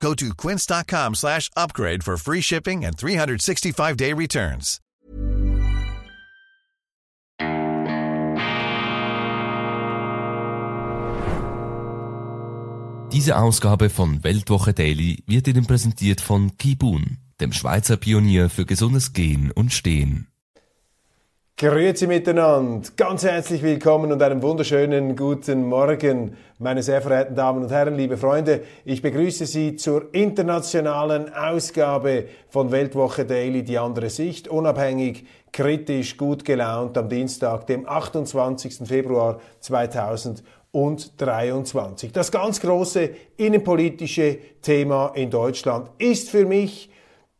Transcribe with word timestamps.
Go 0.00 0.14
to 0.14 0.34
quince.com 0.34 1.14
slash 1.14 1.50
upgrade 1.56 2.04
for 2.04 2.16
free 2.16 2.42
shipping 2.42 2.84
and 2.84 2.96
365-day 2.96 4.12
returns. 4.12 4.80
Diese 13.12 13.38
Ausgabe 13.38 13.88
von 13.88 14.22
Weltwoche 14.24 14.74
Daily 14.74 15.24
wird 15.26 15.48
Ihnen 15.48 15.66
präsentiert 15.66 16.20
von 16.20 16.58
Kibun, 16.58 17.16
dem 17.40 17.52
Schweizer 17.52 17.96
Pionier 17.96 18.50
für 18.50 18.66
gesundes 18.66 19.14
Gehen 19.14 19.50
und 19.50 19.72
Stehen. 19.72 20.28
Grüezi 21.58 22.06
miteinander, 22.06 22.86
ganz 22.98 23.24
herzlich 23.24 23.62
willkommen 23.62 24.12
und 24.12 24.22
einen 24.22 24.42
wunderschönen 24.42 25.16
guten 25.16 25.66
Morgen, 25.66 26.36
meine 26.58 26.82
sehr 26.82 27.00
verehrten 27.00 27.34
Damen 27.34 27.62
und 27.62 27.70
Herren, 27.70 27.96
liebe 27.96 28.18
Freunde. 28.18 28.60
Ich 28.84 29.00
begrüße 29.00 29.46
Sie 29.46 29.74
zur 29.76 30.12
internationalen 30.12 31.32
Ausgabe 31.32 32.26
von 32.50 32.72
Weltwoche 32.72 33.24
Daily, 33.24 33.62
die 33.62 33.78
andere 33.78 34.10
Sicht, 34.10 34.48
unabhängig, 34.48 35.24
kritisch, 35.50 36.18
gut 36.18 36.44
gelaunt 36.44 36.98
am 36.98 37.08
Dienstag, 37.08 37.66
dem 37.68 37.88
28. 37.88 38.86
Februar 38.86 39.40
2023. 39.60 42.12
Das 42.12 42.30
ganz 42.30 42.60
große 42.60 43.08
innenpolitische 43.38 44.36
Thema 44.60 45.12
in 45.14 45.30
Deutschland 45.30 45.90
ist 45.96 46.28
für 46.28 46.44
mich 46.44 46.90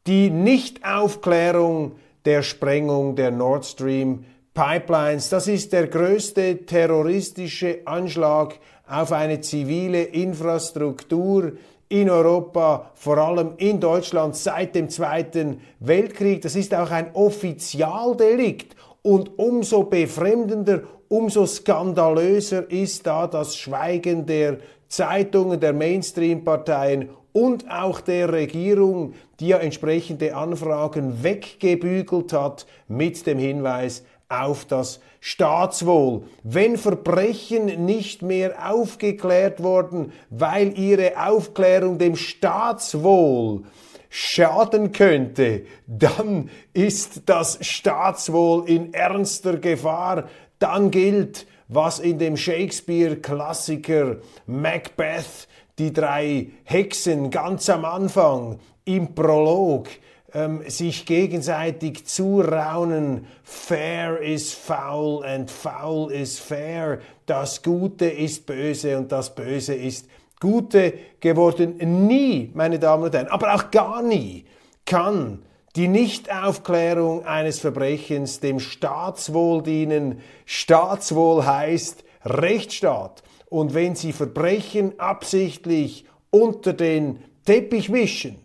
die 0.06 0.30
Nichtaufklärung 0.30 1.96
der 2.26 2.42
Sprengung 2.42 3.14
der 3.16 3.30
Nord 3.30 3.64
Stream 3.64 4.24
Pipelines. 4.52 5.28
Das 5.28 5.48
ist 5.48 5.72
der 5.72 5.86
größte 5.86 6.66
terroristische 6.66 7.80
Anschlag 7.84 8.58
auf 8.88 9.12
eine 9.12 9.40
zivile 9.40 10.02
Infrastruktur 10.02 11.52
in 11.88 12.10
Europa, 12.10 12.90
vor 12.94 13.18
allem 13.18 13.52
in 13.58 13.78
Deutschland 13.78 14.34
seit 14.34 14.74
dem 14.74 14.90
Zweiten 14.90 15.60
Weltkrieg. 15.78 16.42
Das 16.42 16.56
ist 16.56 16.74
auch 16.74 16.90
ein 16.90 17.14
Offizialdelikt 17.14 18.74
und 19.02 19.38
umso 19.38 19.84
befremdender, 19.84 20.82
umso 21.08 21.46
skandalöser 21.46 22.68
ist 22.70 23.06
da 23.06 23.28
das 23.28 23.56
Schweigen 23.56 24.26
der 24.26 24.58
Zeitungen, 24.88 25.60
der 25.60 25.72
Mainstream-Parteien 25.72 27.10
und 27.36 27.70
auch 27.70 28.00
der 28.00 28.32
Regierung, 28.32 29.12
die 29.40 29.48
ja 29.48 29.58
entsprechende 29.58 30.34
Anfragen 30.34 31.22
weggebügelt 31.22 32.32
hat 32.32 32.66
mit 32.88 33.26
dem 33.26 33.38
Hinweis 33.38 34.04
auf 34.30 34.64
das 34.64 35.00
Staatswohl. 35.20 36.22
Wenn 36.44 36.78
Verbrechen 36.78 37.84
nicht 37.84 38.22
mehr 38.22 38.72
aufgeklärt 38.72 39.62
wurden, 39.62 40.12
weil 40.30 40.78
ihre 40.78 41.26
Aufklärung 41.28 41.98
dem 41.98 42.16
Staatswohl 42.16 43.64
schaden 44.08 44.92
könnte, 44.92 45.66
dann 45.86 46.48
ist 46.72 47.24
das 47.26 47.58
Staatswohl 47.60 48.66
in 48.66 48.94
ernster 48.94 49.58
Gefahr. 49.58 50.30
Dann 50.58 50.90
gilt, 50.90 51.46
was 51.68 51.98
in 51.98 52.18
dem 52.18 52.38
Shakespeare-Klassiker 52.38 54.20
Macbeth 54.46 55.48
die 55.78 55.92
drei 55.92 56.48
Hexen 56.64 57.30
ganz 57.30 57.68
am 57.68 57.84
Anfang 57.84 58.58
im 58.84 59.14
Prolog 59.14 59.88
ähm, 60.32 60.62
sich 60.68 61.06
gegenseitig 61.06 62.06
zuraunen, 62.06 63.26
fair 63.42 64.20
is 64.20 64.52
foul 64.52 65.24
and 65.24 65.50
foul 65.50 66.10
is 66.10 66.38
fair, 66.38 67.00
das 67.26 67.62
Gute 67.62 68.06
ist 68.06 68.46
böse 68.46 68.96
und 68.98 69.12
das 69.12 69.34
Böse 69.34 69.74
ist 69.74 70.08
Gute 70.38 70.92
geworden. 71.20 72.06
Nie, 72.06 72.50
meine 72.54 72.78
Damen 72.78 73.04
und 73.04 73.14
Herren, 73.14 73.28
aber 73.28 73.54
auch 73.54 73.70
gar 73.70 74.02
nie 74.02 74.44
kann 74.84 75.42
die 75.76 75.88
Nichtaufklärung 75.88 77.24
eines 77.26 77.58
Verbrechens 77.60 78.40
dem 78.40 78.60
Staatswohl 78.60 79.62
dienen. 79.62 80.20
Staatswohl 80.46 81.44
heißt 81.44 82.04
Rechtsstaat. 82.24 83.22
Und 83.48 83.74
wenn 83.74 83.94
sie 83.94 84.12
Verbrechen 84.12 84.98
absichtlich 84.98 86.04
unter 86.30 86.72
den 86.72 87.20
Teppich 87.44 87.92
wischen, 87.92 88.36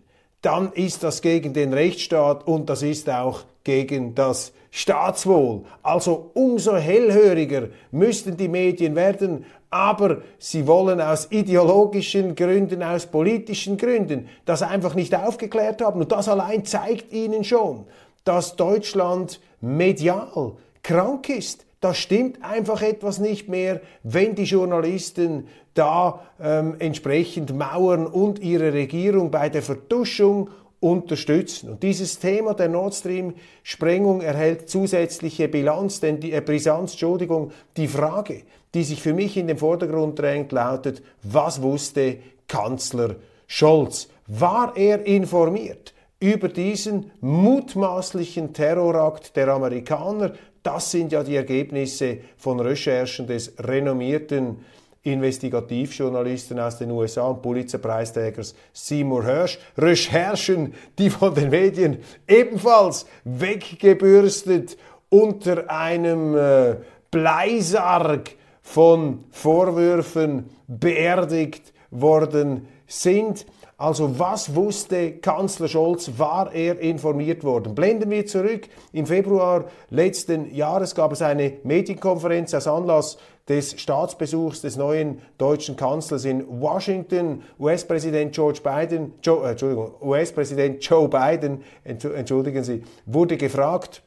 dann 0.41 0.71
ist 0.73 1.03
das 1.03 1.21
gegen 1.21 1.53
den 1.53 1.73
Rechtsstaat 1.73 2.47
und 2.47 2.69
das 2.69 2.81
ist 2.81 3.09
auch 3.09 3.41
gegen 3.63 4.15
das 4.15 4.53
Staatswohl. 4.71 5.63
Also 5.83 6.31
umso 6.33 6.75
hellhöriger 6.75 7.67
müssten 7.91 8.37
die 8.37 8.47
Medien 8.47 8.95
werden, 8.95 9.45
aber 9.69 10.21
sie 10.39 10.67
wollen 10.67 10.99
aus 10.99 11.27
ideologischen 11.31 12.35
Gründen, 12.35 12.81
aus 12.83 13.05
politischen 13.05 13.77
Gründen 13.77 14.27
das 14.45 14.61
einfach 14.61 14.95
nicht 14.95 15.15
aufgeklärt 15.15 15.81
haben. 15.81 16.01
Und 16.01 16.11
das 16.11 16.27
allein 16.27 16.65
zeigt 16.65 17.13
ihnen 17.13 17.43
schon, 17.43 17.85
dass 18.23 18.55
Deutschland 18.55 19.39
medial 19.61 20.53
krank 20.83 21.29
ist. 21.29 21.65
Da 21.81 21.95
stimmt 21.95 22.43
einfach 22.43 22.83
etwas 22.83 23.17
nicht 23.17 23.49
mehr, 23.49 23.81
wenn 24.03 24.35
die 24.35 24.43
Journalisten 24.43 25.47
da 25.73 26.21
ähm, 26.39 26.75
entsprechend 26.77 27.57
mauern 27.57 28.05
und 28.05 28.37
ihre 28.39 28.71
Regierung 28.71 29.31
bei 29.31 29.49
der 29.49 29.63
Vertuschung 29.63 30.51
unterstützen. 30.79 31.71
Und 31.71 31.83
dieses 31.83 32.19
Thema 32.19 32.53
der 32.53 32.69
Nord 32.69 32.93
Stream-Sprengung 32.93 34.21
erhält 34.21 34.69
zusätzliche 34.69 35.47
Bilanz, 35.47 35.99
denn 35.99 36.19
die 36.19 36.33
äh, 36.33 36.41
Brisanz, 36.41 36.91
Entschuldigung, 36.91 37.51
die 37.77 37.87
Frage, 37.87 38.43
die 38.75 38.83
sich 38.83 39.01
für 39.01 39.13
mich 39.13 39.35
in 39.35 39.47
den 39.47 39.57
Vordergrund 39.57 40.19
drängt, 40.19 40.51
lautet, 40.51 41.01
was 41.23 41.63
wusste 41.63 42.17
Kanzler 42.47 43.15
Scholz? 43.47 44.07
War 44.27 44.77
er 44.77 45.03
informiert? 45.07 45.95
über 46.21 46.49
diesen 46.49 47.11
mutmaßlichen 47.19 48.53
Terrorakt 48.53 49.35
der 49.35 49.47
Amerikaner. 49.49 50.33
Das 50.63 50.91
sind 50.91 51.11
ja 51.11 51.23
die 51.23 51.35
Ergebnisse 51.35 52.19
von 52.37 52.59
Recherchen 52.59 53.27
des 53.27 53.53
renommierten 53.59 54.57
Investigativjournalisten 55.03 56.59
aus 56.59 56.77
den 56.77 56.91
USA 56.91 57.23
und 57.23 57.41
Pulitzerpreisträgers 57.41 58.53
Seymour 58.71 59.23
Hersh. 59.25 59.57
Recherchen, 59.77 60.75
die 60.99 61.09
von 61.09 61.33
den 61.33 61.49
Medien 61.49 61.97
ebenfalls 62.27 63.07
weggebürstet 63.23 64.77
unter 65.09 65.69
einem 65.71 66.37
äh, 66.37 66.75
Bleisarg 67.09 68.31
von 68.61 69.23
Vorwürfen 69.31 70.49
beerdigt 70.67 71.73
worden 71.89 72.67
sind. 72.85 73.45
Also 73.81 74.19
was 74.19 74.53
wusste 74.53 75.13
Kanzler 75.13 75.67
Scholz? 75.67 76.11
War 76.17 76.53
er 76.53 76.77
informiert 76.79 77.43
worden? 77.43 77.73
Blenden 77.73 78.11
wir 78.11 78.27
zurück. 78.27 78.69
Im 78.93 79.07
Februar 79.07 79.65
letzten 79.89 80.53
Jahres 80.53 80.93
gab 80.93 81.11
es 81.11 81.23
eine 81.23 81.53
Medienkonferenz 81.63 82.53
als 82.53 82.67
Anlass 82.67 83.17
des 83.49 83.81
Staatsbesuchs 83.81 84.61
des 84.61 84.77
neuen 84.77 85.23
deutschen 85.39 85.77
Kanzlers 85.77 86.25
in 86.25 86.61
Washington. 86.61 87.41
US-Präsident 87.59 88.35
George 88.35 88.59
Biden, 88.63 89.15
Joe, 89.23 89.47
äh, 89.47 89.49
Entschuldigung, 89.49 89.95
US-Präsident 89.99 90.85
Joe 90.85 91.09
Biden, 91.09 91.63
entschuldigen 91.83 92.63
Sie, 92.63 92.83
wurde 93.07 93.35
gefragt, 93.35 94.03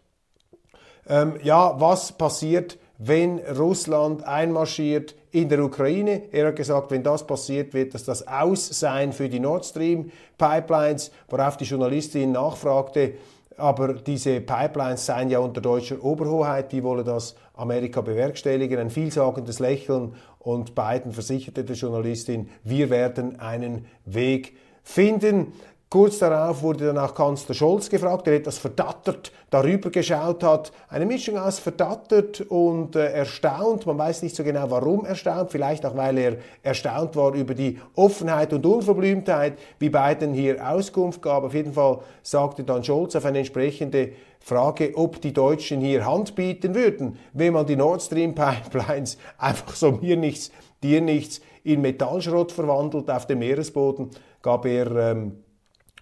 ähm, 1.08 1.34
ja, 1.42 1.80
was 1.80 2.12
passiert, 2.12 2.78
wenn 2.98 3.40
Russland 3.40 4.22
einmarschiert 4.22 5.16
in 5.34 5.48
der 5.48 5.58
Ukraine. 5.58 6.22
Er 6.30 6.46
hat 6.46 6.56
gesagt, 6.56 6.92
wenn 6.92 7.02
das 7.02 7.26
passiert, 7.26 7.74
wird 7.74 7.92
das 7.92 8.04
das 8.04 8.26
Aus 8.28 8.68
sein 8.68 9.12
für 9.12 9.28
die 9.28 9.40
Nord 9.40 9.66
Stream 9.66 10.12
Pipelines, 10.38 11.10
worauf 11.28 11.56
die 11.56 11.64
Journalistin 11.64 12.30
nachfragte, 12.30 13.14
aber 13.56 13.94
diese 13.94 14.40
Pipelines 14.40 15.04
seien 15.04 15.30
ja 15.30 15.40
unter 15.40 15.60
deutscher 15.60 16.02
Oberhoheit, 16.04 16.72
wie 16.72 16.84
wolle 16.84 17.02
das 17.02 17.34
Amerika 17.54 18.00
bewerkstelligen? 18.00 18.78
Ein 18.78 18.90
vielsagendes 18.90 19.58
Lächeln 19.58 20.14
und 20.38 20.76
Biden 20.76 21.12
versicherte 21.12 21.64
der 21.64 21.74
Journalistin, 21.74 22.48
wir 22.62 22.88
werden 22.90 23.40
einen 23.40 23.86
Weg 24.04 24.56
finden. 24.84 25.52
Kurz 25.94 26.18
darauf 26.18 26.60
wurde 26.62 26.86
dann 26.86 26.98
auch 26.98 27.14
Kanzler 27.14 27.54
Scholz 27.54 27.88
gefragt, 27.88 28.26
der 28.26 28.34
etwas 28.34 28.58
verdattert 28.58 29.30
darüber 29.48 29.90
geschaut 29.90 30.42
hat. 30.42 30.72
Eine 30.88 31.06
Mischung 31.06 31.38
aus 31.38 31.60
verdattert 31.60 32.40
und 32.40 32.96
äh, 32.96 33.12
erstaunt. 33.12 33.86
Man 33.86 33.96
weiß 33.96 34.24
nicht 34.24 34.34
so 34.34 34.42
genau, 34.42 34.68
warum 34.72 35.04
erstaunt. 35.04 35.52
Vielleicht 35.52 35.86
auch, 35.86 35.94
weil 35.94 36.18
er 36.18 36.36
erstaunt 36.64 37.14
war 37.14 37.32
über 37.34 37.54
die 37.54 37.78
Offenheit 37.94 38.52
und 38.52 38.66
Unverblümtheit, 38.66 39.56
wie 39.78 39.88
Biden 39.88 40.34
hier 40.34 40.68
Auskunft 40.68 41.22
gab. 41.22 41.44
Auf 41.44 41.54
jeden 41.54 41.72
Fall 41.72 42.00
sagte 42.24 42.64
dann 42.64 42.82
Scholz 42.82 43.14
auf 43.14 43.24
eine 43.24 43.38
entsprechende 43.38 44.14
Frage, 44.40 44.94
ob 44.96 45.20
die 45.20 45.32
Deutschen 45.32 45.80
hier 45.80 46.04
Hand 46.04 46.34
bieten 46.34 46.74
würden, 46.74 47.20
wenn 47.34 47.52
man 47.52 47.66
die 47.66 47.76
Nord 47.76 48.02
Stream 48.02 48.34
Pipelines 48.34 49.16
einfach 49.38 49.76
so 49.76 49.92
mir 49.92 50.16
nichts, 50.16 50.50
dir 50.82 51.00
nichts 51.00 51.40
in 51.62 51.82
Metallschrott 51.82 52.50
verwandelt 52.50 53.08
auf 53.12 53.28
dem 53.28 53.38
Meeresboden, 53.38 54.10
gab 54.42 54.66
er 54.66 54.90
ähm, 55.12 55.43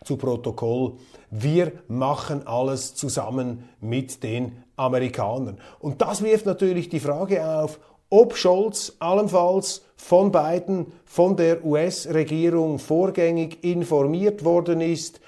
zu 0.05 0.17
Protokoll, 0.17 0.95
wir 1.31 1.73
machen 1.89 2.47
alles 2.47 2.95
zusammen 2.95 3.69
mit 3.81 4.23
den 4.23 4.63
Amerikanern. 4.77 5.59
Und 5.79 6.03
das 6.03 6.23
wirft 6.23 6.47
natürlich 6.47 6.89
die 6.89 7.01
Frage 7.01 7.47
auf, 7.47 7.79
ob 8.11 8.37
Scholz 8.37 8.97
allenfalls 8.99 9.87
von 9.97 10.33
Biden, 10.33 10.93
von 11.05 11.37
der 11.37 11.65
US-Regierung 11.65 12.79
vorgängig 12.79 13.65
informiert 13.65 14.45
worden 14.45 14.81
ist 14.83 15.21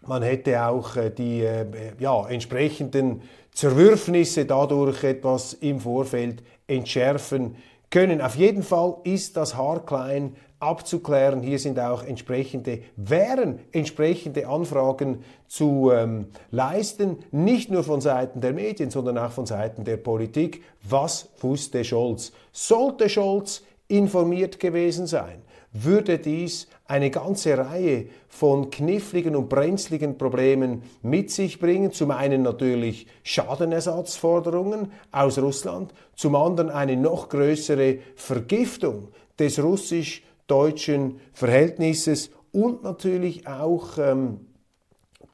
Man 0.07 0.24
hätte 0.24 0.65
auch 0.65 0.95
äh, 0.95 1.12
die 1.12 1.42
äh, 1.42 1.65
ja, 2.00 2.27
entsprechenden 2.27 3.21
Zerwürfnisse 3.53 4.45
dadurch 4.45 5.03
etwas 5.03 5.53
im 5.53 5.80
Vorfeld 5.80 6.42
entschärfen 6.68 7.56
können. 7.89 8.21
Auf 8.21 8.36
jeden 8.36 8.63
Fall 8.63 8.95
ist 9.03 9.38
das 9.38 9.56
haarklein 9.56 10.36
abzuklären. 10.59 11.42
Hier 11.42 11.59
sind 11.59 11.80
auch 11.80 12.03
entsprechende, 12.03 12.80
wären 12.95 13.59
entsprechende 13.71 14.48
Anfragen 14.48 15.24
zu 15.48 15.92
ähm, 15.92 16.27
leisten, 16.51 17.18
nicht 17.31 17.69
nur 17.69 17.83
von 17.83 18.00
Seiten 18.00 18.42
der 18.42 18.54
Medien, 18.54 18.89
sondern 18.89 19.18
auch 19.18 19.31
von 19.31 19.45
Seiten 19.45 19.83
der 19.83 19.97
Politik. 19.97 20.63
Was 20.83 21.30
wusste 21.39 21.83
Scholz? 21.83 22.31
Sollte 22.51 23.09
Scholz 23.09 23.63
informiert 23.88 24.59
gewesen 24.59 25.07
sein? 25.07 25.42
Würde 25.73 26.19
dies 26.19 26.68
eine 26.85 27.09
ganze 27.09 27.57
Reihe 27.57 28.07
von 28.27 28.69
kniffligen 28.69 29.35
und 29.35 29.47
brenzligen 29.47 30.18
Problemen 30.18 30.83
mit 31.01 31.31
sich 31.31 31.59
bringen. 31.59 31.91
Zum 31.94 32.12
einen 32.12 32.41
natürlich 32.41 33.07
Schadenersatzforderungen 33.23 34.91
aus 35.12 35.38
Russland, 35.39 35.94
zum 36.15 36.35
anderen 36.35 36.69
eine 36.69 36.97
noch 36.97 37.29
größere 37.29 38.00
Vergiftung 38.15 39.09
des 39.39 39.63
russisch-deutschen 39.63 41.19
Verhältnisses 41.31 42.31
und 42.51 42.83
natürlich 42.83 43.47
auch 43.47 43.97
ähm, 43.97 44.41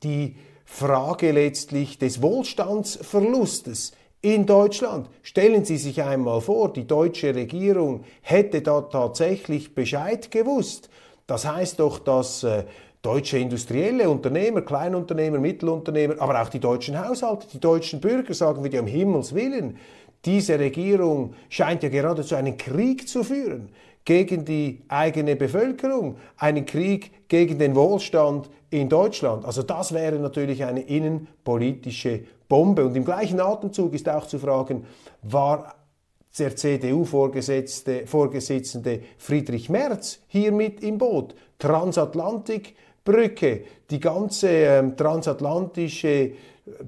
die 0.03 0.35
Frage 0.65 1.31
letztlich 1.31 1.97
des 1.97 2.21
Wohlstandsverlustes 2.21 3.93
in 4.21 4.45
Deutschland. 4.45 5.09
Stellen 5.21 5.65
Sie 5.65 5.77
sich 5.77 6.01
einmal 6.01 6.41
vor, 6.41 6.73
die 6.73 6.87
deutsche 6.87 7.35
Regierung 7.35 8.03
hätte 8.21 8.61
da 8.61 8.81
tatsächlich 8.81 9.75
Bescheid 9.75 10.31
gewusst. 10.31 10.89
Das 11.27 11.45
heißt 11.45 11.79
doch, 11.79 11.99
dass 11.99 12.43
äh, 12.43 12.63
deutsche 13.01 13.37
industrielle 13.37 14.09
Unternehmer, 14.09 14.61
Kleinunternehmer, 14.61 15.39
Mittelunternehmer, 15.39 16.15
aber 16.19 16.41
auch 16.41 16.49
die 16.49 16.59
deutschen 16.59 16.99
Haushalte, 16.99 17.47
die 17.51 17.59
deutschen 17.59 18.01
Bürger 18.01 18.33
sagen 18.33 18.63
wir, 18.63 18.81
um 18.81 18.87
Himmels 18.87 19.35
Willen, 19.35 19.77
diese 20.25 20.59
Regierung 20.59 21.33
scheint 21.49 21.83
ja 21.83 21.89
geradezu 21.89 22.35
einen 22.35 22.57
Krieg 22.57 23.07
zu 23.07 23.23
führen 23.23 23.69
gegen 24.07 24.43
die 24.45 24.81
eigene 24.87 25.35
Bevölkerung, 25.35 26.15
einen 26.37 26.65
Krieg 26.65 27.27
gegen 27.27 27.59
den 27.59 27.75
Wohlstand 27.75 28.49
in 28.69 28.87
Deutschland. 28.87 29.43
Also 29.43 29.63
das 29.63 29.93
wäre 29.93 30.17
natürlich 30.17 30.63
eine 30.63 30.79
innenpolitische 30.79 32.21
Bombe. 32.47 32.85
Und 32.85 32.95
im 32.95 33.03
gleichen 33.03 33.41
Atemzug 33.41 33.93
ist 33.93 34.07
auch 34.07 34.25
zu 34.25 34.39
fragen, 34.39 34.85
war 35.23 35.75
der 36.39 36.55
CDU-Vorsitzende 36.55 39.01
Friedrich 39.17 39.69
Merz 39.69 40.19
hier 40.27 40.53
mit 40.53 40.81
im 40.83 40.97
Boot? 40.97 41.35
Transatlantikbrücke, 41.59 43.63
die 43.89 43.99
ganze 43.99 44.47
ähm, 44.47 44.95
transatlantische 44.95 46.31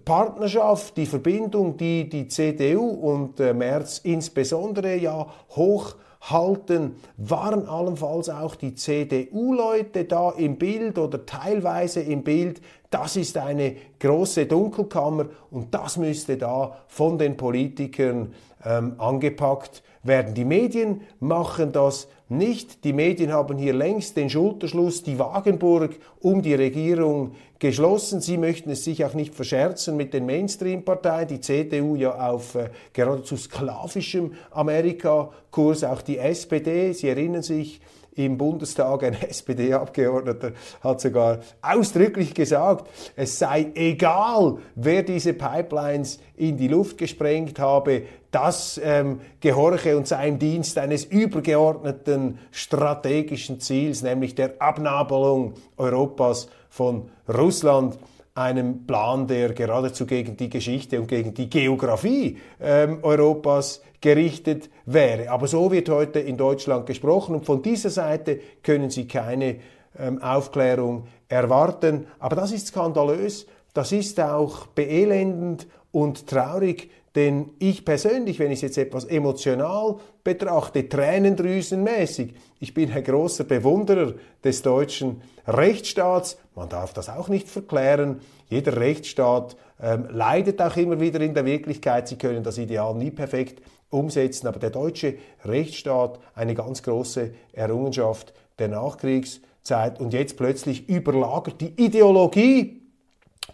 Partnerschaft, 0.06 0.96
die 0.96 1.06
Verbindung, 1.06 1.76
die 1.76 2.08
die 2.08 2.30
CDU 2.30 2.88
und 2.88 3.42
äh, 3.42 3.54
Merz 3.54 4.00
insbesondere 4.06 4.96
ja 4.96 5.28
hoch 5.50 5.96
halten, 6.22 6.96
waren 7.18 7.68
allenfalls 7.68 8.30
auch 8.30 8.56
die 8.56 8.76
CDU-Leute 8.76 10.06
da 10.06 10.32
im 10.32 10.58
Bild 10.58 10.98
oder 10.98 11.26
teilweise 11.26 12.02
im 12.02 12.24
Bild. 12.24 12.62
Das 12.90 13.16
ist 13.16 13.38
eine 13.38 13.76
große 14.00 14.46
Dunkelkammer 14.46 15.28
und 15.52 15.74
das 15.74 15.98
müsste 15.98 16.38
da 16.38 16.78
von 16.88 17.18
den 17.18 17.38
Politikern 17.38 18.34
ähm, 18.66 18.96
angepackt 18.98 19.84
werden. 20.04 20.34
Die 20.34 20.46
Medien 20.46 21.02
machen 21.20 21.72
das 21.72 22.08
nicht. 22.30 22.84
Die 22.84 22.94
Medien 22.94 23.32
haben 23.32 23.58
hier 23.58 23.74
längst 23.74 24.18
den 24.18 24.30
Schulterschluss, 24.30 25.04
die 25.04 25.20
Wagenburg 25.20 25.98
um 26.20 26.42
die 26.42 26.56
Regierung 26.56 27.34
geschlossen. 27.60 28.22
Sie 28.22 28.38
möchten 28.38 28.70
es 28.70 28.84
sich 28.84 29.06
auch 29.06 29.14
nicht 29.14 29.36
verscherzen 29.36 29.98
mit 29.98 30.14
den 30.14 30.26
Mainstream-Parteien. 30.26 31.28
Die 31.28 31.42
CDU 31.42 31.96
ja 31.96 32.16
auf 32.30 32.56
äh, 32.56 32.70
geradezu 32.94 33.38
sklavischem 33.38 34.34
Amerika-Kurs, 34.52 35.84
auch 35.84 36.02
die 36.02 36.18
SPD. 36.18 36.94
Sie 36.94 37.10
erinnern 37.10 37.44
sich, 37.44 37.82
im 38.16 38.38
Bundestag 38.38 39.04
ein 39.04 39.14
SPD-Abgeordneter 39.22 40.52
hat 40.82 41.02
sogar 41.02 41.40
ausdrücklich 41.62 42.34
gesagt, 42.34 42.88
es 43.16 43.40
sei 43.40 43.72
egal, 43.76 44.58
wer 44.76 45.04
diese 45.04 45.34
Pipelines 45.34 46.20
in 46.36 46.58
die 46.58 46.68
Luft 46.68 46.98
gesprengt 46.98 47.60
habe, 47.60 48.04
das 48.32 48.80
ähm, 48.84 49.22
gehorche 49.40 49.98
und 49.98 50.08
sei 50.08 50.28
im 50.28 50.38
Dienst 50.38 50.78
eines 50.78 51.06
übergeordneten 51.06 52.40
strategischen 52.52 53.60
Ziels, 53.60 54.04
nämlich 54.04 54.36
der 54.36 54.62
Abnabelung 54.62 55.54
Europas 55.78 56.50
von 56.70 57.10
Russland 57.28 57.98
einem 58.36 58.86
Plan, 58.86 59.28
der 59.28 59.54
geradezu 59.54 60.06
gegen 60.06 60.38
die 60.38 60.50
Geschichte 60.50 61.00
und 61.00 61.08
gegen 61.08 61.34
die 61.34 61.50
Geografie 61.50 62.38
ähm, 62.62 63.00
Europas 63.02 63.82
gerichtet 64.00 64.70
wäre. 64.86 65.30
Aber 65.30 65.48
so 65.48 65.72
wird 65.72 65.90
heute 65.90 66.20
in 66.20 66.38
Deutschland 66.38 66.86
gesprochen 66.86 67.36
und 67.36 67.46
von 67.46 67.62
dieser 67.62 67.90
Seite 67.90 68.40
können 68.64 68.90
Sie 68.90 69.08
keine 69.08 69.58
ähm, 69.98 70.22
Aufklärung 70.22 71.08
erwarten. 71.28 72.08
Aber 72.20 72.38
das 72.38 72.52
ist 72.52 72.68
skandalös, 72.68 73.46
das 73.74 73.92
ist 73.92 74.20
auch 74.22 74.68
beelendend 74.68 75.68
und 75.92 76.28
traurig, 76.28 76.92
denn 77.16 77.52
ich 77.60 77.86
persönlich, 77.86 78.40
wenn 78.40 78.52
ich 78.52 78.60
es 78.60 78.62
jetzt 78.62 78.78
etwas 78.78 79.06
emotional 79.06 79.96
betrachte, 80.24 80.88
tränendrüsenmäßig, 80.88 82.34
ich 82.60 82.74
bin 82.74 82.92
ein 82.92 83.04
großer 83.04 83.46
Bewunderer 83.46 84.14
des 84.44 84.62
deutschen 84.62 85.22
Rechtsstaats. 85.48 86.38
Man 86.56 86.70
darf 86.70 86.94
das 86.94 87.10
auch 87.10 87.28
nicht 87.28 87.48
verklären. 87.48 88.20
Jeder 88.50 88.78
Rechtsstaat 88.78 89.56
ähm, 89.82 90.08
leidet 90.12 90.62
auch 90.62 90.76
immer 90.76 91.00
wieder 91.00 91.22
in 91.22 91.34
der 91.34 91.46
Wirklichkeit. 91.46 92.08
Sie 92.08 92.18
können 92.18 92.44
das 92.44 92.58
Ideal 92.58 92.94
nie 92.96 93.12
perfekt 93.12 93.62
umsetzen. 93.90 94.48
Aber 94.48 94.60
der 94.60 94.70
deutsche 94.70 95.16
Rechtsstaat, 95.46 96.20
eine 96.36 96.54
ganz 96.54 96.84
große 96.84 97.32
Errungenschaft 97.54 98.34
der 98.60 98.68
Nachkriegszeit. 98.68 100.00
Und 100.00 100.14
jetzt 100.14 100.38
plötzlich 100.38 100.88
überlagert 100.90 101.62
die 101.62 101.74
Ideologie, 101.84 102.82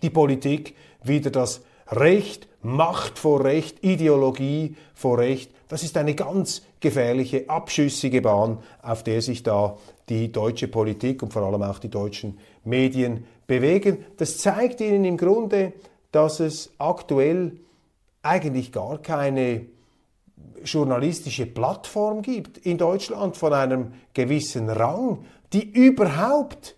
die 0.02 0.10
Politik, 0.10 0.76
wieder 1.04 1.30
das 1.30 1.62
Recht, 1.88 2.48
Macht 2.66 3.20
vor 3.20 3.44
Recht, 3.44 3.84
Ideologie 3.84 4.76
vor 4.96 5.20
Recht. 5.20 5.52
Das 5.68 5.84
ist 5.84 5.98
eine 5.98 6.16
ganz 6.16 6.64
gefährliche, 6.80 7.48
abschüssige 7.48 8.24
Bahn, 8.24 8.58
auf 8.82 9.04
der 9.04 9.22
sich 9.22 9.44
da 9.44 9.78
die 10.10 10.32
deutsche 10.32 10.68
Politik 10.68 11.22
und 11.22 11.32
vor 11.32 11.44
allem 11.44 11.62
auch 11.62 11.78
die 11.78 11.90
deutschen 11.90 12.40
Medien 12.64 13.26
bewegen. 13.46 14.04
Das 14.18 14.40
zeigt 14.40 14.82
Ihnen 14.82 15.06
im 15.06 15.16
Grunde, 15.16 15.74
dass 16.12 16.40
es 16.40 16.72
aktuell 16.80 17.60
eigentlich 18.24 18.72
gar 18.72 18.98
keine 18.98 19.68
journalistische 20.64 21.46
Plattform 21.46 22.24
gibt 22.24 22.58
in 22.58 22.80
Deutschland 22.80 23.38
von 23.38 23.54
einem 23.54 23.94
gewissen 24.16 24.70
Rang, 24.70 25.24
die 25.54 25.70
überhaupt 25.70 26.76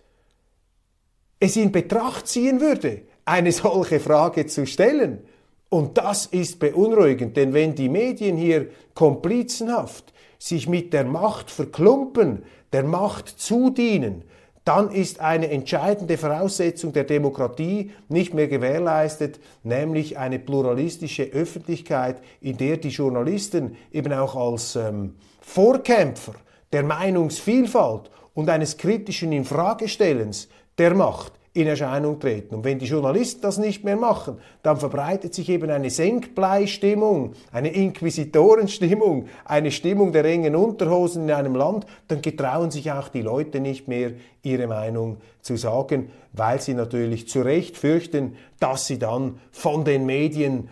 es 1.40 1.56
in 1.56 1.72
Betracht 1.72 2.26
ziehen 2.26 2.60
würde, 2.60 3.02
eine 3.24 3.52
solche 3.52 4.00
Frage 4.00 4.46
zu 4.46 4.66
stellen. 4.66 5.20
Und 5.70 5.98
das 5.98 6.26
ist 6.26 6.58
beunruhigend, 6.58 7.36
denn 7.36 7.52
wenn 7.52 7.74
die 7.74 7.88
Medien 7.88 8.36
hier 8.36 8.68
komplizenhaft 8.94 10.12
sich 10.38 10.68
mit 10.68 10.92
der 10.92 11.04
Macht 11.04 11.50
verklumpen, 11.50 12.44
der 12.72 12.84
Macht 12.84 13.28
zudienen, 13.28 14.24
dann 14.64 14.90
ist 14.90 15.20
eine 15.20 15.50
entscheidende 15.50 16.18
Voraussetzung 16.18 16.92
der 16.92 17.04
Demokratie 17.04 17.90
nicht 18.08 18.34
mehr 18.34 18.48
gewährleistet, 18.48 19.40
nämlich 19.62 20.18
eine 20.18 20.38
pluralistische 20.38 21.24
Öffentlichkeit, 21.24 22.20
in 22.42 22.58
der 22.58 22.76
die 22.76 22.90
Journalisten 22.90 23.76
eben 23.90 24.12
auch 24.12 24.36
als 24.36 24.76
ähm, 24.76 25.14
Vorkämpfer 25.40 26.34
der 26.70 26.82
Meinungsvielfalt 26.82 28.10
und 28.34 28.50
eines 28.50 28.76
kritischen 28.76 29.32
Infragestellens 29.32 30.48
der 30.76 30.94
Macht 30.94 31.32
in 31.58 31.66
Erscheinung 31.66 32.20
treten. 32.20 32.54
Und 32.54 32.64
wenn 32.64 32.78
die 32.78 32.86
Journalisten 32.86 33.42
das 33.42 33.58
nicht 33.58 33.82
mehr 33.82 33.96
machen, 33.96 34.38
dann 34.62 34.76
verbreitet 34.76 35.34
sich 35.34 35.48
eben 35.48 35.70
eine 35.70 35.90
Senkblei-Stimmung, 35.90 37.32
eine 37.50 37.72
Inquisitorenstimmung, 37.72 39.26
eine 39.44 39.70
Stimmung 39.70 40.12
der 40.12 40.24
engen 40.24 40.54
Unterhosen 40.54 41.24
in 41.24 41.34
einem 41.34 41.56
Land, 41.56 41.86
dann 42.06 42.22
getrauen 42.22 42.70
sich 42.70 42.92
auch 42.92 43.08
die 43.08 43.22
Leute 43.22 43.60
nicht 43.60 43.88
mehr, 43.88 44.12
ihre 44.42 44.68
Meinung 44.68 45.18
zu 45.40 45.56
sagen, 45.56 46.10
weil 46.32 46.60
sie 46.60 46.74
natürlich 46.74 47.28
zu 47.28 47.40
Recht 47.40 47.76
fürchten, 47.76 48.36
dass 48.60 48.86
sie 48.86 48.98
dann 48.98 49.40
von 49.50 49.84
den 49.84 50.06
Medien 50.06 50.70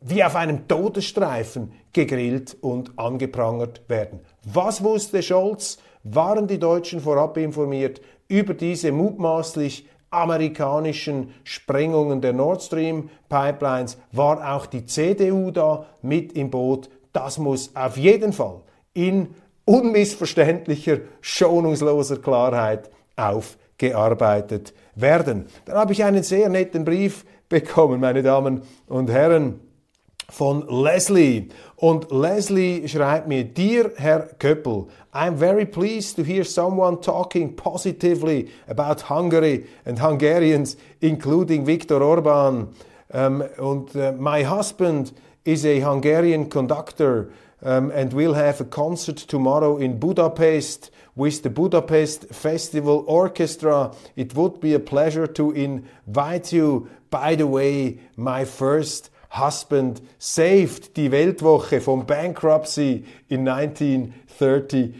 wie 0.00 0.22
auf 0.22 0.36
einem 0.36 0.68
Todesstreifen 0.68 1.72
gegrillt 1.92 2.56
und 2.60 2.98
angeprangert 2.98 3.88
werden. 3.88 4.20
Was 4.44 4.84
wusste 4.84 5.22
Scholz? 5.22 5.78
Waren 6.04 6.46
die 6.46 6.58
Deutschen 6.58 7.00
vorab 7.00 7.36
informiert? 7.36 8.00
Über 8.28 8.54
diese 8.54 8.92
mutmaßlich 8.92 9.88
amerikanischen 10.10 11.34
Sprengungen 11.44 12.20
der 12.20 12.32
Nord 12.32 12.62
Stream 12.62 13.10
Pipelines 13.28 13.98
war 14.12 14.54
auch 14.54 14.66
die 14.66 14.86
CDU 14.86 15.50
da 15.50 15.86
mit 16.02 16.32
im 16.32 16.50
Boot. 16.50 16.88
Das 17.12 17.38
muss 17.38 17.74
auf 17.74 17.96
jeden 17.96 18.32
Fall 18.32 18.60
in 18.94 19.34
unmissverständlicher, 19.64 21.00
schonungsloser 21.20 22.18
Klarheit 22.18 22.90
aufgearbeitet 23.16 24.72
werden. 24.94 25.46
Dann 25.66 25.76
habe 25.76 25.92
ich 25.92 26.04
einen 26.04 26.22
sehr 26.22 26.48
netten 26.48 26.84
Brief 26.84 27.26
bekommen, 27.48 28.00
meine 28.00 28.22
Damen 28.22 28.62
und 28.86 29.10
Herren 29.10 29.60
von 30.30 30.66
Leslie. 30.68 31.48
Und 31.76 32.10
Leslie 32.10 32.86
schreibt 32.88 33.28
mir, 33.28 33.44
Dear 33.44 33.92
Herr 33.96 34.28
Köppel, 34.38 34.86
I'm 35.12 35.36
very 35.36 35.64
pleased 35.64 36.16
to 36.16 36.22
hear 36.22 36.44
someone 36.44 37.00
talking 37.00 37.56
positively 37.56 38.48
about 38.68 39.08
Hungary 39.08 39.66
and 39.84 39.98
Hungarians, 40.00 40.76
including 41.00 41.64
Viktor 41.64 42.02
Orban. 42.02 42.68
Um, 43.12 43.42
and 43.56 43.96
uh, 43.96 44.12
my 44.12 44.42
husband 44.42 45.12
is 45.44 45.64
a 45.64 45.80
Hungarian 45.80 46.50
conductor 46.50 47.30
um, 47.62 47.90
and 47.90 48.12
we'll 48.12 48.34
have 48.34 48.60
a 48.60 48.64
concert 48.64 49.16
tomorrow 49.16 49.78
in 49.78 49.98
Budapest 49.98 50.90
with 51.16 51.42
the 51.42 51.50
Budapest 51.50 52.26
Festival 52.26 53.04
Orchestra. 53.08 53.92
It 54.14 54.34
would 54.34 54.60
be 54.60 54.74
a 54.74 54.78
pleasure 54.78 55.26
to 55.26 55.50
invite 55.52 56.52
you. 56.52 56.88
By 57.10 57.34
the 57.34 57.46
way, 57.46 57.98
my 58.16 58.44
first 58.44 59.10
Husband 59.30 60.02
saved 60.18 60.96
die 60.96 61.10
Weltwoche 61.10 61.80
vom 61.80 62.06
Bankruptcy 62.06 63.04
in 63.28 63.48
1933. 63.48 64.94